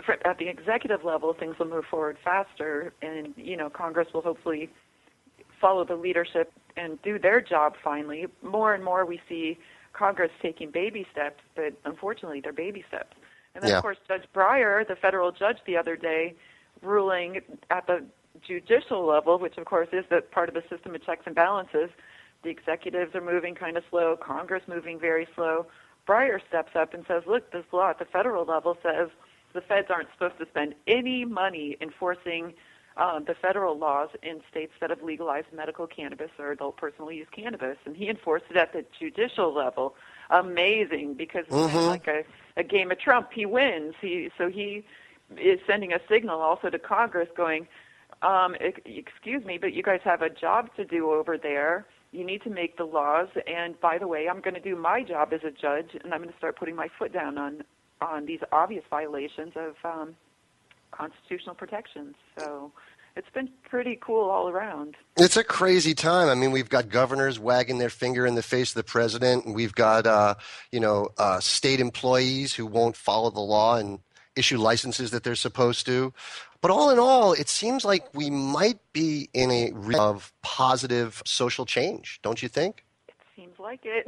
for, 0.06 0.18
at 0.28 0.38
the 0.38 0.48
executive 0.48 1.04
level, 1.04 1.34
things 1.34 1.58
will 1.60 1.68
move 1.68 1.86
forward 1.90 2.18
faster, 2.24 2.94
and 3.02 3.34
you 3.38 3.58
know 3.58 3.70
Congress 3.70 4.08
will 4.14 4.22
hopefully 4.22 4.70
follow 5.60 5.86
the 5.86 5.96
leadership 5.96 6.52
and 6.78 7.02
do 7.02 7.20
their 7.20 7.42
job 7.42 7.76
finally. 7.84 8.28
More 8.42 8.74
and 8.74 8.84
more, 8.84 9.06
we 9.06 9.22
see 9.30 9.60
Congress 9.94 10.32
taking 10.42 10.72
baby 10.72 11.06
steps, 11.12 11.42
but 11.56 11.74
unfortunately, 11.86 12.42
they're 12.42 12.54
baby 12.54 12.84
steps. 12.88 13.16
And 13.54 13.64
then, 13.64 13.72
Yeah. 13.72 13.78
of 13.78 13.82
course, 13.82 13.98
Judge 14.08 14.26
Breyer, 14.34 14.88
the 14.88 14.96
federal 14.96 15.32
judge 15.32 15.58
the 15.66 15.78
other 15.78 15.96
day, 15.96 16.36
ruling 16.82 17.42
at 17.70 17.86
the 17.88 18.06
judicial 18.42 19.04
level, 19.06 19.38
which 19.38 19.58
of 19.58 19.66
course 19.66 19.90
is 19.92 20.06
the 20.10 20.22
part 20.22 20.50
of 20.50 20.56
the 20.56 20.64
system 20.70 20.96
of 20.96 21.04
checks 21.06 21.24
and 21.26 21.36
balances. 21.36 21.90
The 22.44 22.50
executives 22.50 23.14
are 23.14 23.22
moving 23.22 23.54
kind 23.54 23.78
of 23.78 23.84
slow, 23.90 24.16
Congress 24.16 24.64
moving 24.68 25.00
very 25.00 25.28
slow. 25.36 25.68
Breyer 26.08 26.40
steps 26.48 26.76
up 26.76 26.94
and 26.94 27.06
says, 27.06 27.28
"Look, 27.28 27.52
this 27.52 27.66
law 27.72 27.90
at 27.90 28.00
the 28.00 28.06
federal 28.06 28.46
level 28.46 28.78
says 28.82 29.10
the 29.54 29.62
feds 29.62 29.88
aren't 29.90 30.10
supposed 30.12 30.38
to 30.40 30.46
spend 30.46 30.76
any 30.88 31.26
money 31.26 31.78
enforcing 31.82 32.54
um, 32.98 33.24
the 33.26 33.34
federal 33.34 33.78
laws 33.78 34.10
in 34.22 34.42
states 34.50 34.74
that 34.82 34.90
have 34.90 35.02
legalized 35.02 35.48
medical 35.54 35.88
cannabis 35.88 36.30
or 36.38 36.52
adult 36.52 36.78
personal 36.78 37.12
use 37.12 37.28
cannabis, 37.32 37.78
and 37.86 37.96
he 37.96 38.10
enforced 38.10 38.46
it 38.50 38.58
at 38.58 38.74
the 38.74 38.86
judicial 39.00 39.54
level. 39.54 39.96
Amazing, 40.30 41.14
because 41.16 41.46
it's 41.48 41.56
Mhm. 41.56 41.88
like 41.88 42.08
a, 42.08 42.24
a 42.58 42.64
game 42.64 42.92
of 42.92 43.00
Trump. 43.00 43.32
He 43.32 43.46
wins. 43.46 43.96
He 44.02 44.32
so 44.38 44.50
he 44.50 44.86
is 45.38 45.60
sending 45.66 45.94
a 45.94 46.00
signal 46.10 46.42
also 46.42 46.70
to 46.70 46.80
Congress, 46.80 47.30
going, 47.36 47.68
um, 48.22 48.56
"Excuse 48.86 49.46
me, 49.46 49.58
but 49.58 49.74
you 49.74 49.84
guys 49.84 50.02
have 50.04 50.22
a 50.22 50.30
job 50.30 50.74
to 50.76 50.86
do 50.86 51.12
over 51.12 51.38
there." 51.38 51.86
You 52.12 52.26
need 52.26 52.42
to 52.44 52.50
make 52.50 52.76
the 52.76 52.84
laws, 52.86 53.30
and 53.48 53.80
by 53.80 53.98
the 53.98 54.08
way, 54.08 54.28
I'm 54.28 54.42
going 54.42 54.54
to 54.54 54.60
do 54.60 54.76
my 54.76 55.02
job 55.02 55.32
as 55.32 55.46
a 55.46 55.52
judge, 55.52 55.96
and 56.04 56.14
I'm 56.14 56.20
going 56.22 56.32
to 56.32 56.38
start 56.38 56.58
putting 56.58 56.76
my 56.76 56.90
foot 56.90 57.14
down 57.14 57.38
on 57.38 57.64
on 58.02 58.26
these 58.26 58.40
obvious 58.52 58.84
violations 58.90 59.54
of 59.56 59.76
um, 59.84 60.16
constitutional 60.92 61.56
protections. 61.56 62.16
So 62.38 62.72
it's 63.16 63.30
been 63.34 63.50
pretty 63.64 64.00
cool 64.02 64.30
all 64.30 64.50
around. 64.50 64.96
It's 65.18 65.38
a 65.38 65.44
crazy 65.44 65.94
time. 65.94 66.30
I 66.30 66.36
mean, 66.36 66.52
we've 66.52 66.70
got 66.70 66.90
governors 66.90 67.40
wagging 67.40 67.78
their 67.78 67.90
finger 67.90 68.26
in 68.26 68.36
the 68.36 68.44
face 68.44 68.72
of 68.72 68.76
the 68.76 68.84
president, 68.84 69.46
and 69.46 69.56
we've 69.56 69.76
got, 69.76 70.08
uh, 70.08 70.36
you 70.72 70.80
know, 70.80 71.10
uh, 71.18 71.40
state 71.40 71.80
employees 71.80 72.54
who 72.54 72.66
won't 72.66 72.96
follow 72.96 73.30
the 73.30 73.40
law 73.40 73.76
and 73.76 74.00
issue 74.36 74.58
licenses 74.58 75.12
that 75.12 75.24
they're 75.24 75.36
supposed 75.36 75.86
to. 75.86 76.14
But 76.62 76.72
all 76.72 76.92
in 76.92 77.00
all, 77.00 77.34
it 77.34 77.50
seems 77.50 77.84
like 77.84 78.14
we 78.14 78.30
might 78.30 78.80
be 78.94 79.30
in 79.34 79.52
a 79.52 79.72
of 79.98 80.32
positive 80.42 81.22
social 81.26 81.66
change, 81.66 82.20
don't 82.22 82.42
you 82.42 82.48
think? 82.48 82.86
Seems 83.42 83.58
like 83.58 83.80
it. 83.86 84.06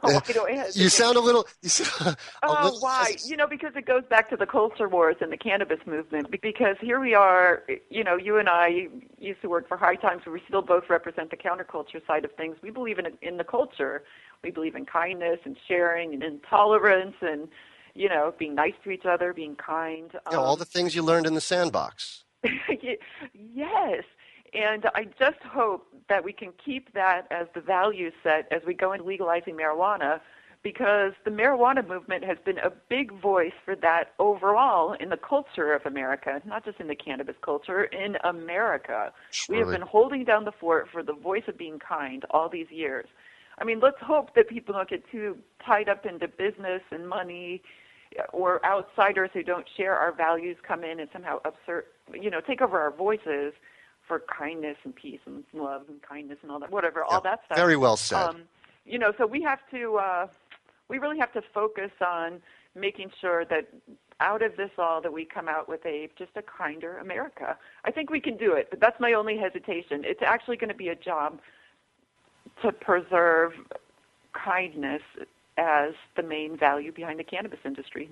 why 0.00 0.20
do 0.32 0.46
I 0.46 0.52
hesitate? 0.52 0.76
You 0.84 0.88
sound 0.88 1.16
a 1.16 1.20
little. 1.20 1.48
You 1.62 1.68
sound 1.68 2.16
a 2.42 2.46
Oh, 2.46 2.62
little 2.62 2.78
why? 2.78 3.16
You 3.26 3.36
know, 3.36 3.48
because 3.48 3.72
it 3.74 3.86
goes 3.86 4.04
back 4.08 4.30
to 4.30 4.36
the 4.36 4.46
culture 4.46 4.88
wars 4.88 5.16
and 5.20 5.32
the 5.32 5.36
cannabis 5.36 5.80
movement. 5.84 6.30
Because 6.40 6.76
here 6.80 7.00
we 7.00 7.12
are, 7.12 7.64
you 7.90 8.04
know, 8.04 8.16
you 8.16 8.38
and 8.38 8.48
I 8.48 8.86
used 9.18 9.42
to 9.42 9.48
work 9.48 9.66
for 9.66 9.76
High 9.76 9.96
Times, 9.96 10.24
where 10.24 10.32
we 10.32 10.40
still 10.46 10.62
both 10.62 10.84
represent 10.88 11.30
the 11.32 11.36
counterculture 11.36 12.06
side 12.06 12.24
of 12.24 12.30
things. 12.36 12.56
We 12.62 12.70
believe 12.70 13.00
in 13.00 13.06
in 13.20 13.36
the 13.36 13.44
culture. 13.44 14.04
We 14.44 14.52
believe 14.52 14.76
in 14.76 14.86
kindness 14.86 15.40
and 15.44 15.56
sharing 15.66 16.14
and 16.14 16.22
intolerance 16.22 17.16
and, 17.20 17.48
you 17.96 18.08
know, 18.08 18.32
being 18.38 18.54
nice 18.54 18.74
to 18.84 18.90
each 18.90 19.06
other, 19.06 19.32
being 19.32 19.56
kind. 19.56 20.10
You 20.30 20.36
know, 20.36 20.44
all 20.44 20.52
Um, 20.52 20.58
the 20.60 20.64
things 20.64 20.94
you 20.94 21.02
learned 21.02 21.26
in 21.26 21.34
the 21.34 21.40
sandbox. 21.40 22.22
yes. 23.34 24.04
And 24.54 24.86
I 24.94 25.04
just 25.18 25.42
hope 25.42 25.86
that 26.08 26.24
we 26.24 26.32
can 26.32 26.52
keep 26.64 26.92
that 26.94 27.26
as 27.30 27.46
the 27.54 27.60
value 27.60 28.10
set 28.22 28.50
as 28.50 28.62
we 28.66 28.74
go 28.74 28.92
into 28.92 29.04
legalizing 29.04 29.54
marijuana 29.54 30.20
because 30.62 31.12
the 31.24 31.30
marijuana 31.30 31.86
movement 31.86 32.24
has 32.24 32.36
been 32.44 32.58
a 32.58 32.70
big 32.88 33.12
voice 33.20 33.52
for 33.64 33.76
that 33.76 34.12
overall 34.18 34.92
in 34.94 35.08
the 35.08 35.16
culture 35.16 35.72
of 35.72 35.86
America, 35.86 36.42
not 36.44 36.64
just 36.64 36.80
in 36.80 36.88
the 36.88 36.96
cannabis 36.96 37.36
culture, 37.42 37.84
in 37.84 38.16
America. 38.24 39.12
We 39.48 39.58
have 39.58 39.68
been 39.68 39.82
holding 39.82 40.24
down 40.24 40.44
the 40.44 40.52
fort 40.52 40.88
for 40.90 41.02
the 41.02 41.12
voice 41.12 41.44
of 41.46 41.56
being 41.56 41.78
kind 41.78 42.24
all 42.30 42.48
these 42.48 42.70
years. 42.70 43.06
I 43.58 43.64
mean, 43.64 43.80
let's 43.80 44.00
hope 44.00 44.34
that 44.34 44.48
people 44.48 44.74
don't 44.74 44.88
get 44.88 45.08
too 45.10 45.38
tied 45.64 45.88
up 45.88 46.06
into 46.06 46.28
business 46.28 46.82
and 46.90 47.08
money 47.08 47.62
or 48.32 48.64
outsiders 48.64 49.30
who 49.32 49.42
don't 49.42 49.66
share 49.76 49.96
our 49.96 50.12
values 50.12 50.56
come 50.66 50.82
in 50.82 50.98
and 50.98 51.08
somehow 51.12 51.38
absurd, 51.44 51.84
you 52.12 52.30
know, 52.30 52.40
take 52.40 52.62
over 52.62 52.80
our 52.80 52.90
voices 52.90 53.52
for 54.08 54.22
kindness 54.36 54.76
and 54.84 54.94
peace 54.94 55.20
and 55.26 55.44
love 55.52 55.82
and 55.88 56.02
kindness 56.02 56.38
and 56.42 56.50
all 56.50 56.58
that, 56.58 56.70
whatever, 56.72 57.04
all 57.04 57.20
that 57.20 57.40
stuff. 57.44 57.56
Very 57.56 57.76
well 57.76 57.96
said. 57.96 58.16
Um, 58.16 58.42
you 58.84 58.98
know, 58.98 59.12
so 59.18 59.26
we 59.26 59.42
have 59.42 59.60
to, 59.70 59.98
uh, 59.98 60.26
we 60.88 60.98
really 60.98 61.18
have 61.18 61.32
to 61.34 61.42
focus 61.54 61.90
on 62.04 62.40
making 62.74 63.10
sure 63.20 63.44
that 63.44 63.68
out 64.20 64.42
of 64.42 64.56
this 64.56 64.70
all 64.78 65.00
that 65.00 65.12
we 65.12 65.24
come 65.24 65.48
out 65.48 65.68
with 65.68 65.84
a 65.86 66.08
just 66.18 66.30
a 66.36 66.42
kinder 66.42 66.98
America. 66.98 67.56
I 67.84 67.90
think 67.90 68.10
we 68.10 68.20
can 68.20 68.36
do 68.36 68.52
it, 68.54 68.68
but 68.70 68.80
that's 68.80 68.98
my 68.98 69.12
only 69.12 69.36
hesitation. 69.36 70.02
It's 70.04 70.22
actually 70.22 70.56
going 70.56 70.70
to 70.70 70.76
be 70.76 70.88
a 70.88 70.96
job 70.96 71.38
to 72.62 72.72
preserve 72.72 73.52
kindness 74.32 75.02
as 75.56 75.92
the 76.16 76.22
main 76.22 76.56
value 76.56 76.92
behind 76.92 77.18
the 77.18 77.24
cannabis 77.24 77.60
industry. 77.64 78.10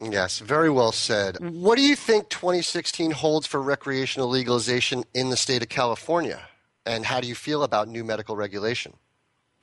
Yes, 0.00 0.40
very 0.40 0.68
well 0.68 0.92
said. 0.92 1.38
What 1.40 1.76
do 1.76 1.82
you 1.82 1.96
think 1.96 2.28
2016 2.28 3.12
holds 3.12 3.46
for 3.46 3.62
recreational 3.62 4.28
legalization 4.28 5.04
in 5.14 5.30
the 5.30 5.36
state 5.36 5.62
of 5.62 5.68
California? 5.68 6.40
And 6.84 7.04
how 7.06 7.20
do 7.20 7.26
you 7.26 7.34
feel 7.34 7.62
about 7.62 7.88
new 7.88 8.04
medical 8.04 8.36
regulation? 8.36 8.92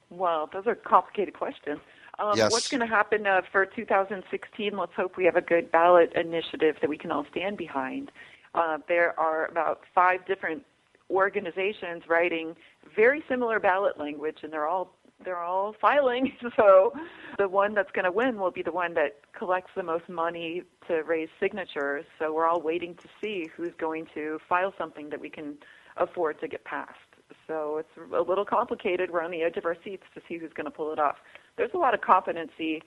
Well, 0.09 0.49
those 0.51 0.67
are 0.67 0.75
complicated 0.75 1.35
questions. 1.35 1.79
Um, 2.19 2.37
Yes. 2.37 2.51
What's 2.51 2.67
going 2.67 2.81
to 2.81 2.87
happen 2.87 3.25
uh, 3.25 3.41
for 3.51 3.65
2016? 3.65 4.77
Let's 4.77 4.93
hope 4.93 5.17
we 5.17 5.25
have 5.25 5.35
a 5.35 5.41
good 5.41 5.71
ballot 5.71 6.13
initiative 6.15 6.77
that 6.81 6.89
we 6.89 6.97
can 6.97 7.11
all 7.11 7.25
stand 7.31 7.57
behind. 7.57 8.11
Uh, 8.53 8.77
there 8.87 9.19
are 9.19 9.47
about 9.47 9.81
five 9.95 10.25
different 10.25 10.63
organizations 11.09 12.03
writing 12.07 12.55
very 12.95 13.23
similar 13.27 13.59
ballot 13.59 13.99
language, 13.99 14.37
and 14.43 14.53
they're 14.53 14.67
all 14.67 14.93
they're 15.23 15.41
all 15.41 15.75
filing. 15.79 16.33
So 16.55 16.93
the 17.39 17.47
one 17.47 17.73
that's 17.73 17.91
going 17.91 18.05
to 18.05 18.11
win 18.11 18.37
will 18.37 18.51
be 18.51 18.61
the 18.61 18.71
one 18.71 18.93
that 18.93 19.21
collects 19.37 19.71
the 19.75 19.81
most 19.81 20.07
money 20.07 20.63
to 20.87 21.01
raise 21.01 21.29
signatures. 21.39 22.05
So 22.19 22.31
we're 22.33 22.45
all 22.45 22.61
waiting 22.61 22.95
to 22.95 23.07
see 23.21 23.49
who's 23.55 23.73
going 23.79 24.07
to 24.13 24.39
file 24.47 24.73
something 24.77 25.09
that 25.09 25.19
we 25.19 25.29
can 25.29 25.55
afford 25.97 26.39
to 26.41 26.47
get 26.47 26.63
passed. 26.63 26.99
So 27.47 27.77
it's 27.77 28.13
a 28.13 28.21
little 28.21 28.45
complicated. 28.45 29.09
We're 29.09 29.23
on 29.23 29.31
the 29.31 29.41
edge 29.41 29.57
of 29.57 29.65
our 29.65 29.75
seats 29.83 30.03
to 30.13 30.21
see 30.27 30.37
who's 30.37 30.53
going 30.53 30.65
to 30.65 30.71
pull 30.71 30.91
it 30.93 30.99
off. 30.99 31.17
There's 31.57 31.73
a 31.73 31.77
lot 31.77 31.93
of 31.93 32.01
competency 32.01 32.81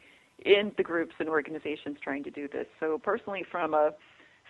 in 0.44 0.72
the 0.76 0.82
groups 0.82 1.14
and 1.18 1.28
organizations 1.28 1.98
trying 2.02 2.22
to 2.24 2.30
do 2.30 2.46
this. 2.48 2.66
So 2.78 2.98
personally, 2.98 3.44
from 3.50 3.74
a 3.74 3.92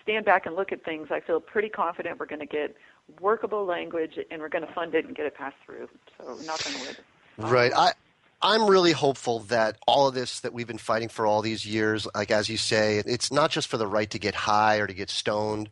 stand 0.03 0.25
back 0.25 0.45
and 0.45 0.55
look 0.55 0.71
at 0.71 0.83
things, 0.83 1.07
I 1.11 1.19
feel 1.19 1.39
pretty 1.39 1.69
confident 1.69 2.19
we're 2.19 2.27
going 2.27 2.39
to 2.39 2.45
get 2.45 2.75
workable 3.21 3.65
language 3.65 4.17
and 4.29 4.41
we're 4.41 4.49
going 4.49 4.65
to 4.65 4.73
fund 4.73 4.95
it 4.95 5.05
and 5.05 5.15
get 5.15 5.25
it 5.25 5.35
passed 5.35 5.55
through. 5.65 5.87
So 6.17 6.35
knock 6.45 6.61
on 6.67 6.79
wood. 6.81 6.97
Right. 7.37 7.71
I 7.75 7.93
I'm 8.41 8.67
really 8.67 8.91
hopeful 8.91 9.39
that 9.41 9.77
all 9.87 10.07
of 10.07 10.13
this 10.13 10.41
that 10.41 10.53
we've 10.53 10.67
been 10.67 10.77
fighting 10.77 11.09
for 11.09 11.25
all 11.25 11.41
these 11.41 11.65
years, 11.65 12.07
like 12.13 12.29
as 12.29 12.49
you 12.49 12.57
say, 12.57 13.01
it's 13.05 13.31
not 13.31 13.49
just 13.49 13.67
for 13.67 13.77
the 13.77 13.87
right 13.87 14.09
to 14.11 14.19
get 14.19 14.35
high 14.35 14.77
or 14.77 14.85
to 14.85 14.93
get 14.93 15.09
stoned 15.09 15.69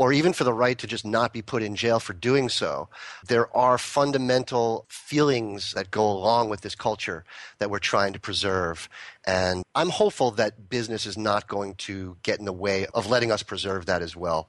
or 0.00 0.14
even 0.14 0.32
for 0.32 0.44
the 0.44 0.54
right 0.54 0.78
to 0.78 0.86
just 0.86 1.04
not 1.04 1.30
be 1.30 1.42
put 1.42 1.62
in 1.62 1.76
jail 1.76 2.00
for 2.00 2.14
doing 2.14 2.48
so. 2.48 2.88
There 3.28 3.54
are 3.54 3.76
fundamental 3.76 4.86
feelings 4.88 5.72
that 5.72 5.90
go 5.90 6.10
along 6.10 6.48
with 6.48 6.62
this 6.62 6.74
culture 6.74 7.22
that 7.58 7.70
we're 7.70 7.80
trying 7.80 8.14
to 8.14 8.18
preserve. 8.18 8.88
And 9.26 9.62
I'm 9.74 9.90
hopeful 9.90 10.30
that 10.30 10.70
business 10.70 11.04
is 11.04 11.18
not 11.18 11.48
going 11.48 11.74
to 11.74 12.16
get 12.22 12.38
in 12.38 12.46
the 12.46 12.52
way 12.52 12.86
of 12.94 13.10
letting 13.10 13.30
us 13.30 13.42
preserve 13.42 13.84
that 13.86 14.00
as 14.00 14.16
well. 14.16 14.48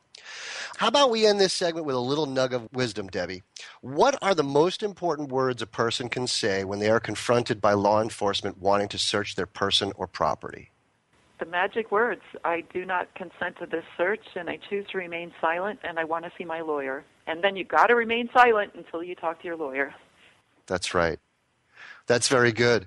How 0.77 0.87
about 0.87 1.11
we 1.11 1.25
end 1.25 1.41
this 1.41 1.51
segment 1.51 1.85
with 1.85 1.97
a 1.97 1.99
little 1.99 2.27
nug 2.27 2.53
of 2.53 2.69
wisdom, 2.71 3.07
Debby? 3.09 3.43
What 3.81 4.17
are 4.21 4.33
the 4.33 4.43
most 4.43 4.81
important 4.81 5.33
words 5.33 5.61
a 5.61 5.67
person 5.67 6.07
can 6.07 6.27
say 6.27 6.63
when 6.63 6.79
they 6.79 6.89
are 6.89 7.01
confronted 7.01 7.59
by 7.59 7.73
law 7.73 8.01
enforcement 8.01 8.59
wanting 8.59 8.87
to 8.87 8.97
search 8.97 9.35
their 9.35 9.47
person 9.47 9.91
or 9.97 10.07
property? 10.07 10.70
The 11.41 11.47
magic 11.47 11.91
words 11.91 12.21
I 12.45 12.63
do 12.71 12.85
not 12.85 13.11
consent 13.15 13.57
to 13.61 13.65
this 13.65 13.83
search 13.97 14.23
and 14.35 14.47
I 14.47 14.59
choose 14.69 14.85
to 14.91 14.99
remain 14.99 15.31
silent 15.41 15.79
and 15.83 15.97
I 15.97 16.03
want 16.03 16.23
to 16.23 16.31
see 16.37 16.45
my 16.45 16.61
lawyer. 16.61 17.03
And 17.25 17.43
then 17.43 17.55
you've 17.55 17.67
got 17.67 17.87
to 17.87 17.95
remain 17.95 18.29
silent 18.31 18.73
until 18.75 19.01
you 19.01 19.15
talk 19.15 19.41
to 19.41 19.47
your 19.47 19.55
lawyer. 19.55 19.91
That's 20.67 20.93
right. 20.93 21.17
That's 22.05 22.27
very 22.27 22.51
good. 22.51 22.85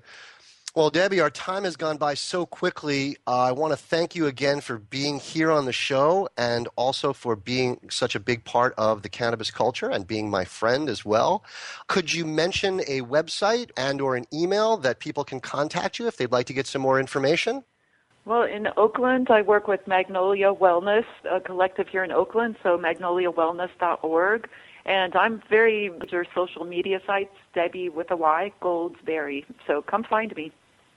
Well, 0.77 0.89
Debby, 0.89 1.21
our 1.21 1.31
time 1.31 1.65
has 1.65 1.75
gone 1.75 1.97
by 1.97 2.15
so 2.15 2.47
quickly. 2.47 3.17
Uh, 3.27 3.43
I 3.43 3.51
want 3.51 3.73
to 3.73 3.77
thank 3.77 4.15
you 4.15 4.27
again 4.29 4.61
for 4.61 4.79
being 4.79 5.19
here 5.19 5.51
on 5.51 5.65
the 5.65 5.73
show 5.73 6.29
and 6.37 6.69
also 6.77 7.13
for 7.13 7.35
being 7.35 7.81
such 7.91 8.15
a 8.15 8.21
big 8.21 8.45
part 8.45 8.73
of 8.79 9.03
the 9.03 9.09
cannabis 9.09 9.51
culture 9.51 9.91
and 9.91 10.07
being 10.07 10.31
my 10.31 10.45
friend 10.45 10.89
as 10.89 11.05
well. 11.05 11.43
Could 11.89 12.13
you 12.13 12.25
mention 12.25 12.83
a 12.87 13.01
website 13.01 13.73
and 13.77 14.01
or 14.01 14.15
an 14.15 14.27
email 14.33 14.77
that 14.77 15.01
people 15.01 15.25
can 15.25 15.41
contact 15.41 15.99
you 15.99 16.07
if 16.07 16.17
they'd 16.17 16.31
like 16.31 16.47
to 16.47 16.53
get 16.53 16.69
some 16.69 16.83
more 16.83 17.01
information? 17.01 17.65
Well, 18.27 18.43
in 18.43 18.69
Oakland, 18.79 19.29
I 19.31 19.43
work 19.43 19.69
with 19.69 19.87
Magnolia 19.87 20.55
Wellness, 20.55 21.05
a 21.31 21.41
collective 21.41 21.89
here 21.89 22.03
in 22.03 22.11
Oakland, 22.11 22.57
so 22.63 22.79
magnoliawellness.org. 22.79 24.49
And 24.87 25.15
I'm 25.15 25.43
very 25.49 25.91
your 26.11 26.27
social 26.35 26.65
media 26.65 27.01
sites, 27.07 27.35
Debby 27.55 27.91
with 27.91 28.11
a 28.11 28.17
Y, 28.17 28.53
Goldsberry. 28.63 29.45
So 29.67 29.83
come 29.83 30.05
find 30.05 30.35
me. 30.37 30.53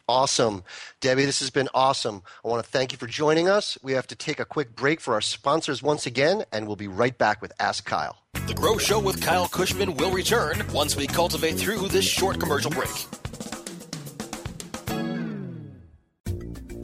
Awesome. 0.09 0.63
Debby, 1.01 1.25
this 1.25 1.39
has 1.39 1.49
been 1.49 1.67
awesome. 1.73 2.23
I 2.45 2.47
want 2.47 2.63
to 2.63 2.69
thank 2.69 2.93
you 2.93 2.97
for 2.97 3.07
joining 3.07 3.49
us. 3.49 3.77
We 3.83 3.91
have 3.91 4.07
to 4.07 4.15
take 4.15 4.39
a 4.39 4.45
quick 4.45 4.73
break 4.73 5.01
for 5.01 5.13
our 5.13 5.21
sponsors 5.21 5.83
once 5.83 6.05
again, 6.05 6.45
and 6.53 6.65
we'll 6.65 6.77
be 6.77 6.87
right 6.87 7.17
back 7.17 7.41
with 7.41 7.51
Ask 7.59 7.83
Kyle. 7.85 8.17
The 8.47 8.53
Grow 8.53 8.77
Show 8.77 8.99
with 8.99 9.21
Kyle 9.21 9.47
Kushman 9.47 9.99
will 9.99 10.11
return 10.11 10.63
once 10.71 10.95
we 10.95 11.07
cultivate 11.07 11.55
through 11.55 11.89
this 11.89 12.05
short 12.05 12.39
commercial 12.39 12.71
break. 12.71 12.89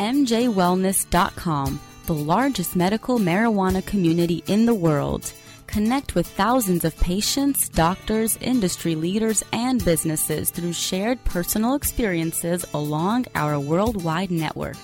MJWellness.com, 0.00 1.80
the 2.06 2.14
largest 2.14 2.74
medical 2.74 3.18
marijuana 3.18 3.86
community 3.86 4.42
in 4.48 4.66
the 4.66 4.74
world 4.74 5.32
Connect 5.70 6.16
with 6.16 6.26
thousands 6.26 6.84
of 6.84 6.98
patients, 6.98 7.68
doctors, 7.68 8.36
industry 8.38 8.96
leaders, 8.96 9.44
and 9.52 9.84
businesses 9.84 10.50
through 10.50 10.72
shared 10.72 11.22
personal 11.24 11.76
experiences 11.76 12.66
along 12.74 13.26
our 13.36 13.60
worldwide 13.60 14.32
network. 14.32 14.76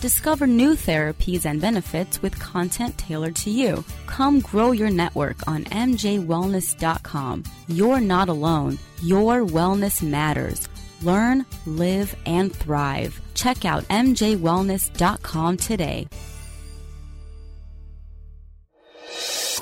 Discover 0.00 0.46
new 0.46 0.74
therapies 0.74 1.44
and 1.44 1.60
benefits 1.60 2.22
with 2.22 2.38
content 2.38 2.96
tailored 2.98 3.34
to 3.36 3.50
you. 3.50 3.84
Come 4.06 4.38
grow 4.38 4.70
your 4.70 4.90
network 4.90 5.48
on 5.48 5.64
MJWellness.com. 5.64 7.42
You're 7.66 8.00
not 8.00 8.28
alone. 8.28 8.78
Your 9.02 9.44
wellness 9.44 10.08
matters. 10.08 10.68
Learn, 11.02 11.46
live, 11.66 12.14
and 12.26 12.54
thrive. 12.54 13.20
Check 13.34 13.64
out 13.64 13.84
MJWellness.com 13.84 15.56
today. 15.56 16.06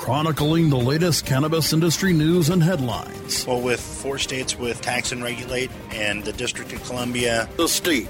chronicling 0.01 0.71
the 0.71 0.77
latest 0.77 1.27
cannabis 1.27 1.73
industry 1.73 2.11
news 2.11 2.49
and 2.49 2.63
headlines. 2.63 3.45
Well, 3.45 3.61
with 3.61 3.79
four 3.79 4.17
states 4.17 4.57
with 4.57 4.81
tax 4.81 5.11
and 5.11 5.23
regulate 5.23 5.69
and 5.91 6.23
the 6.23 6.33
District 6.33 6.73
of 6.73 6.83
Columbia, 6.85 7.47
the 7.55 7.67
state 7.67 8.09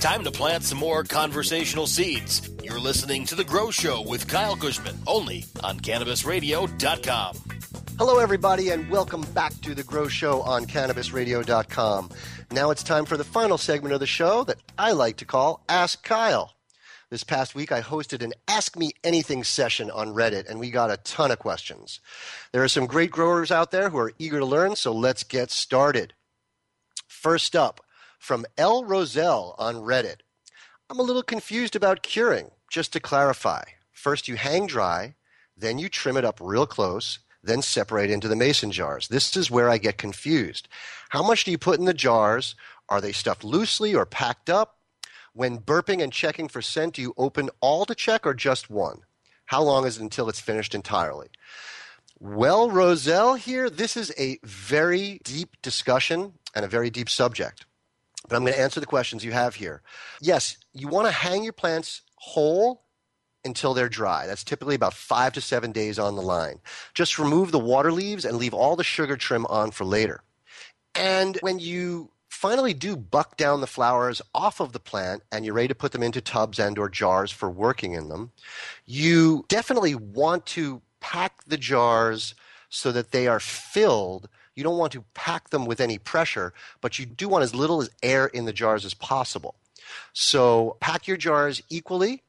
Time 0.00 0.24
to 0.24 0.30
plant 0.30 0.64
some 0.64 0.78
more 0.78 1.04
conversational 1.04 1.86
seeds. 1.86 2.48
You're 2.64 2.80
listening 2.80 3.26
to 3.26 3.34
The 3.34 3.44
Grow 3.44 3.70
Show 3.70 4.00
with 4.00 4.26
Kyle 4.26 4.56
Kushman, 4.56 4.96
only 5.06 5.44
on 5.62 5.78
CannabisRadio.com. 5.78 7.36
Hello, 7.98 8.18
everybody, 8.18 8.70
and 8.70 8.88
welcome 8.88 9.20
back 9.34 9.52
to 9.60 9.74
The 9.74 9.82
Grow 9.82 10.08
Show 10.08 10.40
on 10.40 10.64
CannabisRadio.com. 10.64 12.08
Now 12.50 12.70
it's 12.70 12.82
time 12.82 13.04
for 13.04 13.18
the 13.18 13.24
final 13.24 13.58
segment 13.58 13.92
of 13.92 14.00
the 14.00 14.06
show 14.06 14.42
that 14.44 14.56
I 14.78 14.92
like 14.92 15.18
to 15.18 15.26
call 15.26 15.62
Ask 15.68 16.02
Kyle. 16.02 16.54
This 17.10 17.22
past 17.22 17.54
week, 17.54 17.70
I 17.70 17.82
hosted 17.82 18.22
an 18.22 18.32
Ask 18.48 18.78
Me 18.78 18.92
Anything 19.04 19.44
session 19.44 19.90
on 19.90 20.14
Reddit, 20.14 20.48
and 20.48 20.58
we 20.58 20.70
got 20.70 20.90
a 20.90 20.96
ton 20.96 21.30
of 21.30 21.40
questions. 21.40 22.00
There 22.52 22.64
are 22.64 22.68
some 22.68 22.86
great 22.86 23.10
growers 23.10 23.50
out 23.50 23.70
there 23.70 23.90
who 23.90 23.98
are 23.98 24.14
eager 24.18 24.38
to 24.38 24.46
learn, 24.46 24.76
so 24.76 24.92
let's 24.92 25.24
get 25.24 25.50
started. 25.50 26.14
First 27.06 27.54
up, 27.54 27.82
from 28.20 28.44
L. 28.58 28.84
Roselle 28.84 29.56
on 29.58 29.76
Reddit. 29.76 30.18
I'm 30.90 31.00
a 31.00 31.02
little 31.02 31.22
confused 31.22 31.74
about 31.74 32.02
curing. 32.02 32.50
Just 32.70 32.92
to 32.92 33.00
clarify, 33.00 33.64
first 33.92 34.28
you 34.28 34.36
hang 34.36 34.66
dry, 34.66 35.14
then 35.56 35.78
you 35.78 35.88
trim 35.88 36.16
it 36.16 36.24
up 36.24 36.38
real 36.40 36.66
close, 36.66 37.18
then 37.42 37.62
separate 37.62 38.10
into 38.10 38.28
the 38.28 38.36
mason 38.36 38.70
jars. 38.70 39.08
This 39.08 39.36
is 39.36 39.50
where 39.50 39.70
I 39.70 39.78
get 39.78 39.98
confused. 39.98 40.68
How 41.08 41.22
much 41.22 41.44
do 41.44 41.50
you 41.50 41.58
put 41.58 41.78
in 41.78 41.86
the 41.86 41.94
jars? 41.94 42.54
Are 42.88 43.00
they 43.00 43.12
stuffed 43.12 43.42
loosely 43.42 43.94
or 43.94 44.04
packed 44.04 44.50
up? 44.50 44.76
When 45.32 45.58
burping 45.58 46.02
and 46.02 46.12
checking 46.12 46.48
for 46.48 46.60
scent, 46.60 46.94
do 46.94 47.02
you 47.02 47.14
open 47.16 47.48
all 47.60 47.86
to 47.86 47.94
check 47.94 48.26
or 48.26 48.34
just 48.34 48.68
one? 48.68 49.00
How 49.46 49.62
long 49.62 49.86
is 49.86 49.96
it 49.96 50.02
until 50.02 50.28
it's 50.28 50.40
finished 50.40 50.74
entirely? 50.74 51.28
Well, 52.18 52.70
Roselle, 52.70 53.36
here, 53.36 53.70
this 53.70 53.96
is 53.96 54.12
a 54.18 54.38
very 54.44 55.20
deep 55.24 55.56
discussion 55.62 56.34
and 56.54 56.66
a 56.66 56.68
very 56.68 56.90
deep 56.90 57.08
subject. 57.08 57.64
But 58.28 58.36
I'm 58.36 58.42
going 58.42 58.54
to 58.54 58.60
answer 58.60 58.80
the 58.80 58.86
questions 58.86 59.24
you 59.24 59.32
have 59.32 59.54
here. 59.54 59.82
Yes, 60.20 60.56
you 60.72 60.88
want 60.88 61.06
to 61.06 61.12
hang 61.12 61.42
your 61.42 61.52
plants 61.52 62.02
whole 62.16 62.82
until 63.44 63.72
they're 63.74 63.88
dry. 63.88 64.26
That's 64.26 64.44
typically 64.44 64.74
about 64.74 64.94
five 64.94 65.32
to 65.32 65.40
seven 65.40 65.72
days 65.72 65.98
on 65.98 66.16
the 66.16 66.22
line. 66.22 66.60
Just 66.94 67.18
remove 67.18 67.50
the 67.50 67.58
water 67.58 67.90
leaves 67.90 68.24
and 68.24 68.36
leave 68.36 68.54
all 68.54 68.76
the 68.76 68.84
sugar 68.84 69.16
trim 69.16 69.46
on 69.46 69.70
for 69.70 69.84
later. 69.84 70.22
And 70.94 71.38
when 71.40 71.58
you 71.58 72.10
finally 72.28 72.74
do 72.74 72.96
buck 72.96 73.36
down 73.36 73.60
the 73.60 73.66
flowers 73.66 74.22
off 74.34 74.60
of 74.60 74.72
the 74.72 74.80
plant 74.80 75.22
and 75.32 75.44
you're 75.44 75.54
ready 75.54 75.68
to 75.68 75.74
put 75.74 75.92
them 75.92 76.02
into 76.02 76.20
tubs 76.20 76.58
and 76.58 76.78
or 76.78 76.88
jars 76.88 77.30
for 77.30 77.50
working 77.50 77.92
in 77.92 78.08
them, 78.08 78.32
you 78.86 79.44
definitely 79.48 79.94
want 79.94 80.46
to 80.46 80.82
pack 81.00 81.44
the 81.46 81.58
jars 81.58 82.34
so 82.68 82.92
that 82.92 83.10
they 83.10 83.26
are 83.26 83.40
filled. 83.40 84.28
You 84.60 84.64
don't 84.64 84.76
want 84.76 84.92
to 84.92 85.04
pack 85.14 85.48
them 85.48 85.64
with 85.64 85.80
any 85.80 85.96
pressure, 85.96 86.52
but 86.82 86.98
you 86.98 87.06
do 87.06 87.30
want 87.30 87.44
as 87.44 87.54
little 87.54 87.80
as 87.80 87.88
air 88.02 88.26
in 88.26 88.44
the 88.44 88.52
jars 88.52 88.84
as 88.84 88.92
possible. 88.92 89.54
So 90.12 90.76
pack 90.80 91.08
your 91.08 91.16
jars 91.16 91.62
equally. 91.70 92.22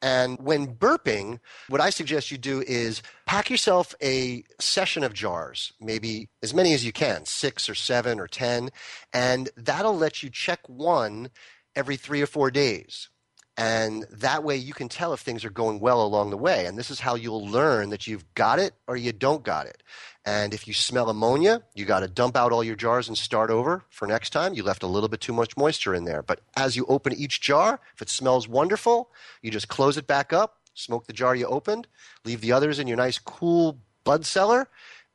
And 0.00 0.38
when 0.38 0.68
burping, 0.76 1.40
what 1.68 1.80
I 1.80 1.90
suggest 1.90 2.30
you 2.30 2.38
do 2.38 2.62
is 2.64 3.02
pack 3.26 3.50
yourself 3.50 3.92
a 4.00 4.44
session 4.60 5.02
of 5.02 5.14
jars, 5.14 5.72
maybe 5.80 6.28
as 6.44 6.54
many 6.54 6.74
as 6.74 6.84
you 6.84 6.92
can, 6.92 7.26
six 7.26 7.68
or 7.68 7.74
seven 7.74 8.20
or 8.20 8.28
10, 8.28 8.70
and 9.12 9.50
that'll 9.56 9.96
let 9.96 10.22
you 10.22 10.30
check 10.30 10.60
one 10.68 11.28
every 11.74 11.96
three 11.96 12.22
or 12.22 12.26
four 12.26 12.52
days. 12.52 13.08
And 13.56 14.04
that 14.10 14.44
way 14.44 14.56
you 14.56 14.74
can 14.74 14.88
tell 14.88 15.12
if 15.12 15.20
things 15.20 15.44
are 15.44 15.50
going 15.50 15.80
well 15.80 16.04
along 16.04 16.30
the 16.30 16.36
way. 16.36 16.66
And 16.66 16.78
this 16.78 16.90
is 16.90 17.00
how 17.00 17.14
you'll 17.14 17.46
learn 17.46 17.90
that 17.90 18.06
you've 18.06 18.32
got 18.34 18.58
it 18.58 18.74
or 18.86 18.96
you 18.96 19.12
don't 19.12 19.44
got 19.44 19.66
it. 19.66 19.82
And 20.26 20.54
if 20.54 20.66
you 20.66 20.72
smell 20.72 21.10
ammonia, 21.10 21.62
you 21.74 21.84
got 21.84 22.00
to 22.00 22.08
dump 22.08 22.36
out 22.36 22.50
all 22.50 22.64
your 22.64 22.76
jars 22.76 23.08
and 23.08 23.18
start 23.18 23.50
over 23.50 23.84
for 23.90 24.06
next 24.06 24.30
time. 24.30 24.54
You 24.54 24.62
left 24.62 24.82
a 24.82 24.86
little 24.86 25.08
bit 25.08 25.20
too 25.20 25.34
much 25.34 25.56
moisture 25.56 25.94
in 25.94 26.04
there. 26.04 26.22
But 26.22 26.40
as 26.56 26.76
you 26.76 26.86
open 26.86 27.12
each 27.12 27.42
jar, 27.42 27.78
if 27.94 28.00
it 28.00 28.08
smells 28.08 28.48
wonderful, 28.48 29.10
you 29.42 29.50
just 29.50 29.68
close 29.68 29.98
it 29.98 30.06
back 30.06 30.32
up, 30.32 30.60
smoke 30.72 31.06
the 31.06 31.12
jar 31.12 31.36
you 31.36 31.46
opened, 31.46 31.86
leave 32.24 32.40
the 32.40 32.52
others 32.52 32.78
in 32.78 32.86
your 32.86 32.96
nice 32.96 33.18
cool 33.18 33.78
bud 34.04 34.24
cellar. 34.24 34.68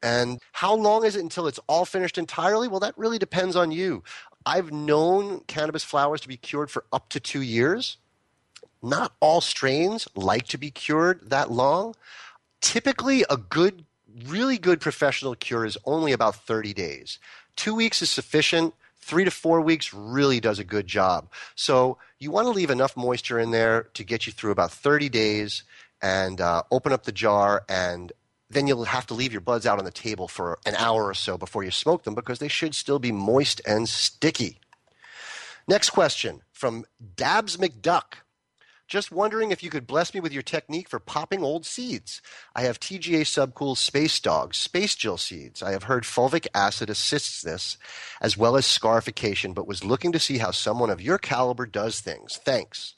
And 0.03 0.39
how 0.51 0.75
long 0.75 1.03
is 1.03 1.15
it 1.15 1.23
until 1.23 1.47
it's 1.47 1.59
all 1.67 1.85
finished 1.85 2.17
entirely? 2.17 2.67
Well, 2.67 2.79
that 2.79 2.97
really 2.97 3.17
depends 3.17 3.55
on 3.55 3.71
you. 3.71 4.03
I've 4.45 4.71
known 4.71 5.41
cannabis 5.41 5.83
flowers 5.83 6.21
to 6.21 6.27
be 6.27 6.37
cured 6.37 6.71
for 6.71 6.85
up 6.93 7.09
to 7.09 7.19
two 7.19 7.41
years. 7.41 7.97
Not 8.81 9.13
all 9.19 9.41
strains 9.41 10.07
like 10.15 10.47
to 10.47 10.57
be 10.57 10.71
cured 10.71 11.29
that 11.29 11.51
long. 11.51 11.95
Typically, 12.61 13.25
a 13.29 13.37
good, 13.37 13.85
really 14.25 14.57
good 14.57 14.81
professional 14.81 15.35
cure 15.35 15.65
is 15.65 15.77
only 15.85 16.11
about 16.11 16.35
30 16.35 16.73
days. 16.73 17.19
Two 17.55 17.75
weeks 17.75 18.01
is 18.01 18.09
sufficient. 18.09 18.73
Three 18.99 19.23
to 19.23 19.31
four 19.31 19.61
weeks 19.61 19.93
really 19.93 20.39
does 20.39 20.59
a 20.59 20.63
good 20.63 20.85
job. 20.85 21.31
So 21.55 21.97
you 22.19 22.31
want 22.31 22.45
to 22.45 22.51
leave 22.51 22.69
enough 22.69 22.95
moisture 22.95 23.39
in 23.39 23.51
there 23.51 23.83
to 23.93 24.03
get 24.03 24.27
you 24.27 24.33
through 24.33 24.51
about 24.51 24.71
30 24.71 25.09
days 25.09 25.63
and 26.01 26.39
uh, 26.39 26.63
open 26.71 26.91
up 26.91 27.03
the 27.03 27.11
jar 27.11 27.63
and 27.67 28.11
then 28.49 28.67
you'll 28.67 28.85
have 28.85 29.05
to 29.07 29.13
leave 29.13 29.31
your 29.31 29.41
buds 29.41 29.65
out 29.65 29.77
on 29.77 29.85
the 29.85 29.91
table 29.91 30.27
for 30.27 30.57
an 30.65 30.75
hour 30.75 31.05
or 31.05 31.13
so 31.13 31.37
before 31.37 31.63
you 31.63 31.71
smoke 31.71 32.03
them 32.03 32.15
because 32.15 32.39
they 32.39 32.47
should 32.47 32.73
still 32.73 32.99
be 32.99 33.11
moist 33.11 33.61
and 33.65 33.87
sticky. 33.87 34.59
Next 35.67 35.91
question 35.91 36.41
from 36.51 36.85
Dabs 37.15 37.57
McDuck. 37.57 38.23
Just 38.89 39.11
wondering 39.11 39.51
if 39.51 39.61
you 39.61 39.69
could 39.69 39.85
bless 39.85 40.15
me 40.15 40.19
with 40.19 40.33
your 40.33 40.41
technique 40.41 40.89
for 40.89 40.99
popping 40.99 41.43
old 41.43 41.63
seeds. 41.63 42.23
I 42.55 42.63
have 42.63 42.79
TGA 42.79 43.21
Subcool 43.21 43.77
Space 43.77 44.19
Dogs, 44.19 44.57
Space 44.57 44.95
Jill 44.95 45.17
seeds. 45.17 45.61
I 45.61 45.73
have 45.73 45.83
heard 45.83 46.05
fulvic 46.05 46.47
acid 46.55 46.89
assists 46.89 47.43
this, 47.43 47.77
as 48.19 48.35
well 48.35 48.57
as 48.57 48.65
scarification, 48.65 49.53
but 49.53 49.67
was 49.67 49.83
looking 49.83 50.11
to 50.13 50.19
see 50.19 50.39
how 50.39 50.49
someone 50.49 50.89
of 50.89 51.03
your 51.03 51.19
caliber 51.19 51.67
does 51.67 51.99
things. 51.99 52.37
Thanks. 52.43 52.95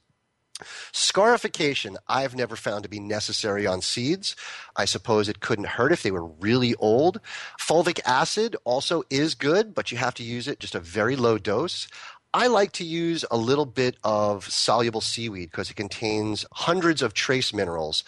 Scarification, 0.94 1.98
I've 2.08 2.36
never 2.36 2.56
found 2.56 2.84
to 2.84 2.90
be 2.90 3.00
necessary 3.00 3.68
on 3.68 3.82
seeds. 3.82 4.36
I 4.78 4.86
suppose 4.86 5.28
it 5.28 5.42
couldn't 5.42 5.66
hurt 5.66 5.92
if 5.92 6.04
they 6.04 6.12
were 6.12 6.26
really 6.26 6.74
old. 6.76 7.20
Fulvic 7.60 8.00
acid 8.06 8.56
also 8.64 9.04
is 9.10 9.36
good, 9.36 9.74
but 9.74 9.92
you 9.92 9.98
have 9.98 10.14
to 10.16 10.24
use 10.24 10.48
it 10.48 10.60
just 10.60 10.76
a 10.76 10.80
very 10.80 11.18
low 11.18 11.38
dose. 11.38 11.88
I 12.34 12.48
like 12.48 12.72
to 12.74 12.86
use 12.86 13.26
a 13.30 13.36
little 13.36 13.66
bit 13.66 13.98
of 14.06 14.46
soluble 14.50 15.02
seaweed 15.02 15.52
because 15.52 15.70
it 15.70 15.76
contains 15.76 16.46
hundreds 16.54 17.02
of 17.02 17.14
trace 17.14 17.54
minerals. 17.54 18.06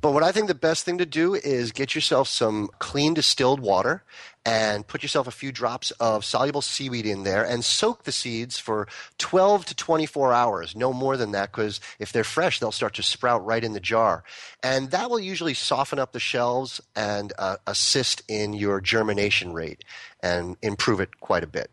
But 0.00 0.12
what 0.12 0.22
I 0.22 0.32
think 0.32 0.48
the 0.48 0.54
best 0.54 0.84
thing 0.84 0.98
to 0.98 1.06
do 1.06 1.34
is 1.34 1.72
get 1.72 1.94
yourself 1.94 2.28
some 2.28 2.68
clean 2.78 3.14
distilled 3.14 3.60
water 3.60 4.02
and 4.44 4.86
put 4.86 5.02
yourself 5.02 5.26
a 5.28 5.32
few 5.32 5.52
drops 5.52 5.90
of 5.92 6.24
soluble 6.24 6.62
seaweed 6.62 7.06
in 7.06 7.22
there 7.22 7.44
and 7.44 7.64
soak 7.64 8.04
the 8.04 8.12
seeds 8.12 8.58
for 8.58 8.88
12 9.18 9.66
to 9.66 9.74
24 9.74 10.32
hours, 10.32 10.74
no 10.74 10.92
more 10.92 11.16
than 11.16 11.32
that, 11.32 11.52
because 11.52 11.80
if 11.98 12.12
they're 12.12 12.24
fresh, 12.24 12.58
they'll 12.58 12.72
start 12.72 12.94
to 12.94 13.02
sprout 13.02 13.44
right 13.44 13.62
in 13.62 13.72
the 13.72 13.80
jar. 13.80 14.24
And 14.62 14.90
that 14.90 15.10
will 15.10 15.20
usually 15.20 15.54
soften 15.54 15.98
up 15.98 16.12
the 16.12 16.20
shells 16.20 16.80
and 16.96 17.32
uh, 17.38 17.56
assist 17.66 18.22
in 18.28 18.52
your 18.52 18.80
germination 18.80 19.52
rate 19.52 19.84
and 20.22 20.56
improve 20.62 21.00
it 21.00 21.20
quite 21.20 21.44
a 21.44 21.48
bit. 21.48 21.70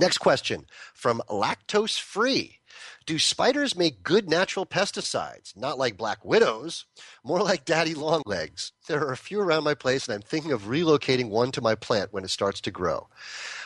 Next 0.00 0.16
question 0.16 0.64
from 0.94 1.20
Lactose 1.28 2.00
Free. 2.00 2.60
Do 3.04 3.18
spiders 3.18 3.76
make 3.76 4.02
good 4.02 4.30
natural 4.30 4.64
pesticides? 4.64 5.54
Not 5.54 5.78
like 5.78 5.98
black 5.98 6.24
widows, 6.24 6.86
more 7.22 7.42
like 7.42 7.66
daddy 7.66 7.92
longlegs. 7.92 8.72
There 8.86 9.04
are 9.06 9.12
a 9.12 9.16
few 9.18 9.42
around 9.42 9.64
my 9.64 9.74
place, 9.74 10.08
and 10.08 10.14
I'm 10.14 10.22
thinking 10.22 10.52
of 10.52 10.62
relocating 10.62 11.28
one 11.28 11.52
to 11.52 11.60
my 11.60 11.74
plant 11.74 12.14
when 12.14 12.24
it 12.24 12.30
starts 12.30 12.62
to 12.62 12.70
grow. 12.70 13.08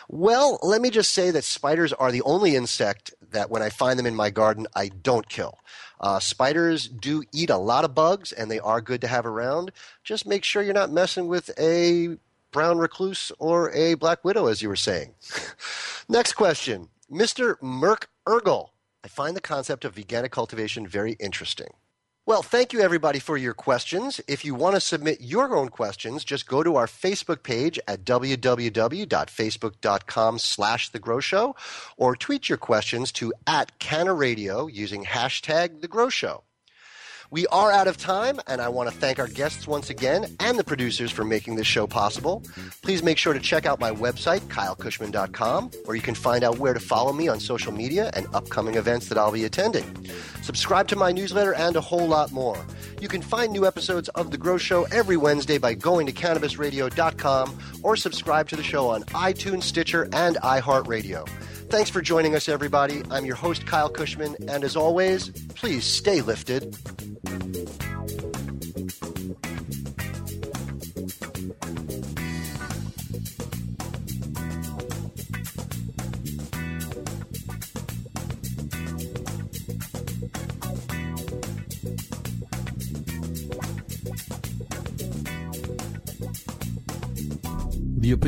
Well, 0.08 0.58
let 0.60 0.80
me 0.80 0.90
just 0.90 1.12
say 1.12 1.30
that 1.30 1.44
spiders 1.44 1.92
are 1.92 2.10
the 2.10 2.22
only 2.22 2.56
insect 2.56 3.14
that 3.30 3.48
when 3.48 3.62
I 3.62 3.70
find 3.70 3.96
them 3.96 4.06
in 4.06 4.16
my 4.16 4.30
garden, 4.30 4.66
I 4.74 4.88
don't 4.88 5.28
kill. 5.28 5.60
Uh, 6.00 6.18
spiders 6.18 6.88
do 6.88 7.22
eat 7.32 7.48
a 7.48 7.58
lot 7.58 7.84
of 7.84 7.94
bugs, 7.94 8.32
and 8.32 8.50
they 8.50 8.58
are 8.58 8.80
good 8.80 9.02
to 9.02 9.06
have 9.06 9.24
around. 9.24 9.70
Just 10.02 10.26
make 10.26 10.42
sure 10.42 10.64
you're 10.64 10.74
not 10.74 10.90
messing 10.90 11.28
with 11.28 11.50
a 11.60 12.16
brown 12.54 12.78
recluse 12.78 13.30
or 13.38 13.70
a 13.72 13.92
black 13.94 14.24
widow, 14.24 14.46
as 14.46 14.62
you 14.62 14.70
were 14.70 14.76
saying. 14.76 15.12
Next 16.08 16.32
question. 16.34 16.88
Mr. 17.12 17.56
Merck 17.60 18.04
Ergel. 18.26 18.70
I 19.04 19.08
find 19.08 19.36
the 19.36 19.42
concept 19.42 19.84
of 19.84 19.96
veganic 19.96 20.30
cultivation 20.30 20.86
very 20.86 21.12
interesting. 21.20 21.74
Well, 22.26 22.42
thank 22.42 22.72
you 22.72 22.80
everybody 22.80 23.18
for 23.18 23.36
your 23.36 23.52
questions. 23.52 24.18
If 24.26 24.46
you 24.46 24.54
want 24.54 24.76
to 24.76 24.80
submit 24.80 25.20
your 25.20 25.54
own 25.54 25.68
questions, 25.68 26.24
just 26.24 26.46
go 26.46 26.62
to 26.62 26.76
our 26.76 26.86
Facebook 26.86 27.42
page 27.42 27.78
at 27.86 28.02
www.facebook.com 28.04 30.38
slash 30.38 30.88
The 30.88 30.98
Grow 30.98 31.20
Show 31.20 31.54
or 31.98 32.16
tweet 32.16 32.48
your 32.48 32.56
questions 32.56 33.12
to 33.12 33.34
at 33.46 33.78
Canna 33.78 34.14
Radio 34.14 34.68
using 34.68 35.04
hashtag 35.04 35.82
The 35.82 35.88
Grow 35.88 36.08
Show. 36.08 36.44
We 37.30 37.46
are 37.48 37.72
out 37.72 37.88
of 37.88 37.96
time, 37.96 38.40
and 38.46 38.60
I 38.60 38.68
want 38.68 38.90
to 38.90 38.96
thank 38.96 39.18
our 39.18 39.26
guests 39.26 39.66
once 39.66 39.90
again 39.90 40.36
and 40.40 40.58
the 40.58 40.64
producers 40.64 41.10
for 41.10 41.24
making 41.24 41.56
this 41.56 41.66
show 41.66 41.86
possible. 41.86 42.42
Please 42.82 43.02
make 43.02 43.18
sure 43.18 43.32
to 43.32 43.40
check 43.40 43.66
out 43.66 43.80
my 43.80 43.90
website, 43.90 44.40
kylekushman.com, 44.42 45.70
where 45.84 45.96
you 45.96 46.02
can 46.02 46.14
find 46.14 46.44
out 46.44 46.58
where 46.58 46.74
to 46.74 46.80
follow 46.80 47.12
me 47.12 47.28
on 47.28 47.40
social 47.40 47.72
media 47.72 48.10
and 48.14 48.26
upcoming 48.34 48.76
events 48.76 49.08
that 49.08 49.18
I'll 49.18 49.32
be 49.32 49.44
attending. 49.44 49.84
Subscribe 50.42 50.88
to 50.88 50.96
my 50.96 51.12
newsletter 51.12 51.54
and 51.54 51.76
a 51.76 51.80
whole 51.80 52.06
lot 52.06 52.30
more. 52.30 52.64
You 53.00 53.08
can 53.08 53.22
find 53.22 53.52
new 53.52 53.66
episodes 53.66 54.08
of 54.10 54.30
The 54.30 54.38
Grow 54.38 54.58
Show 54.58 54.84
every 54.84 55.16
Wednesday 55.16 55.58
by 55.58 55.74
going 55.74 56.06
to 56.06 56.12
cannabisradio.com 56.12 57.58
or 57.82 57.96
subscribe 57.96 58.48
to 58.48 58.56
the 58.56 58.62
show 58.62 58.88
on 58.88 59.02
iTunes, 59.04 59.62
Stitcher, 59.64 60.08
and 60.12 60.36
iHeartRadio. 60.36 61.28
Thanks 61.68 61.90
for 61.90 62.00
joining 62.02 62.34
us, 62.34 62.48
everybody. 62.48 63.02
I'm 63.10 63.24
your 63.24 63.36
host, 63.36 63.66
Kyle 63.66 63.90
Kushman, 63.90 64.36
and 64.48 64.62
as 64.62 64.76
always, 64.76 65.30
please 65.54 65.84
stay 65.84 66.20
lifted. 66.20 66.76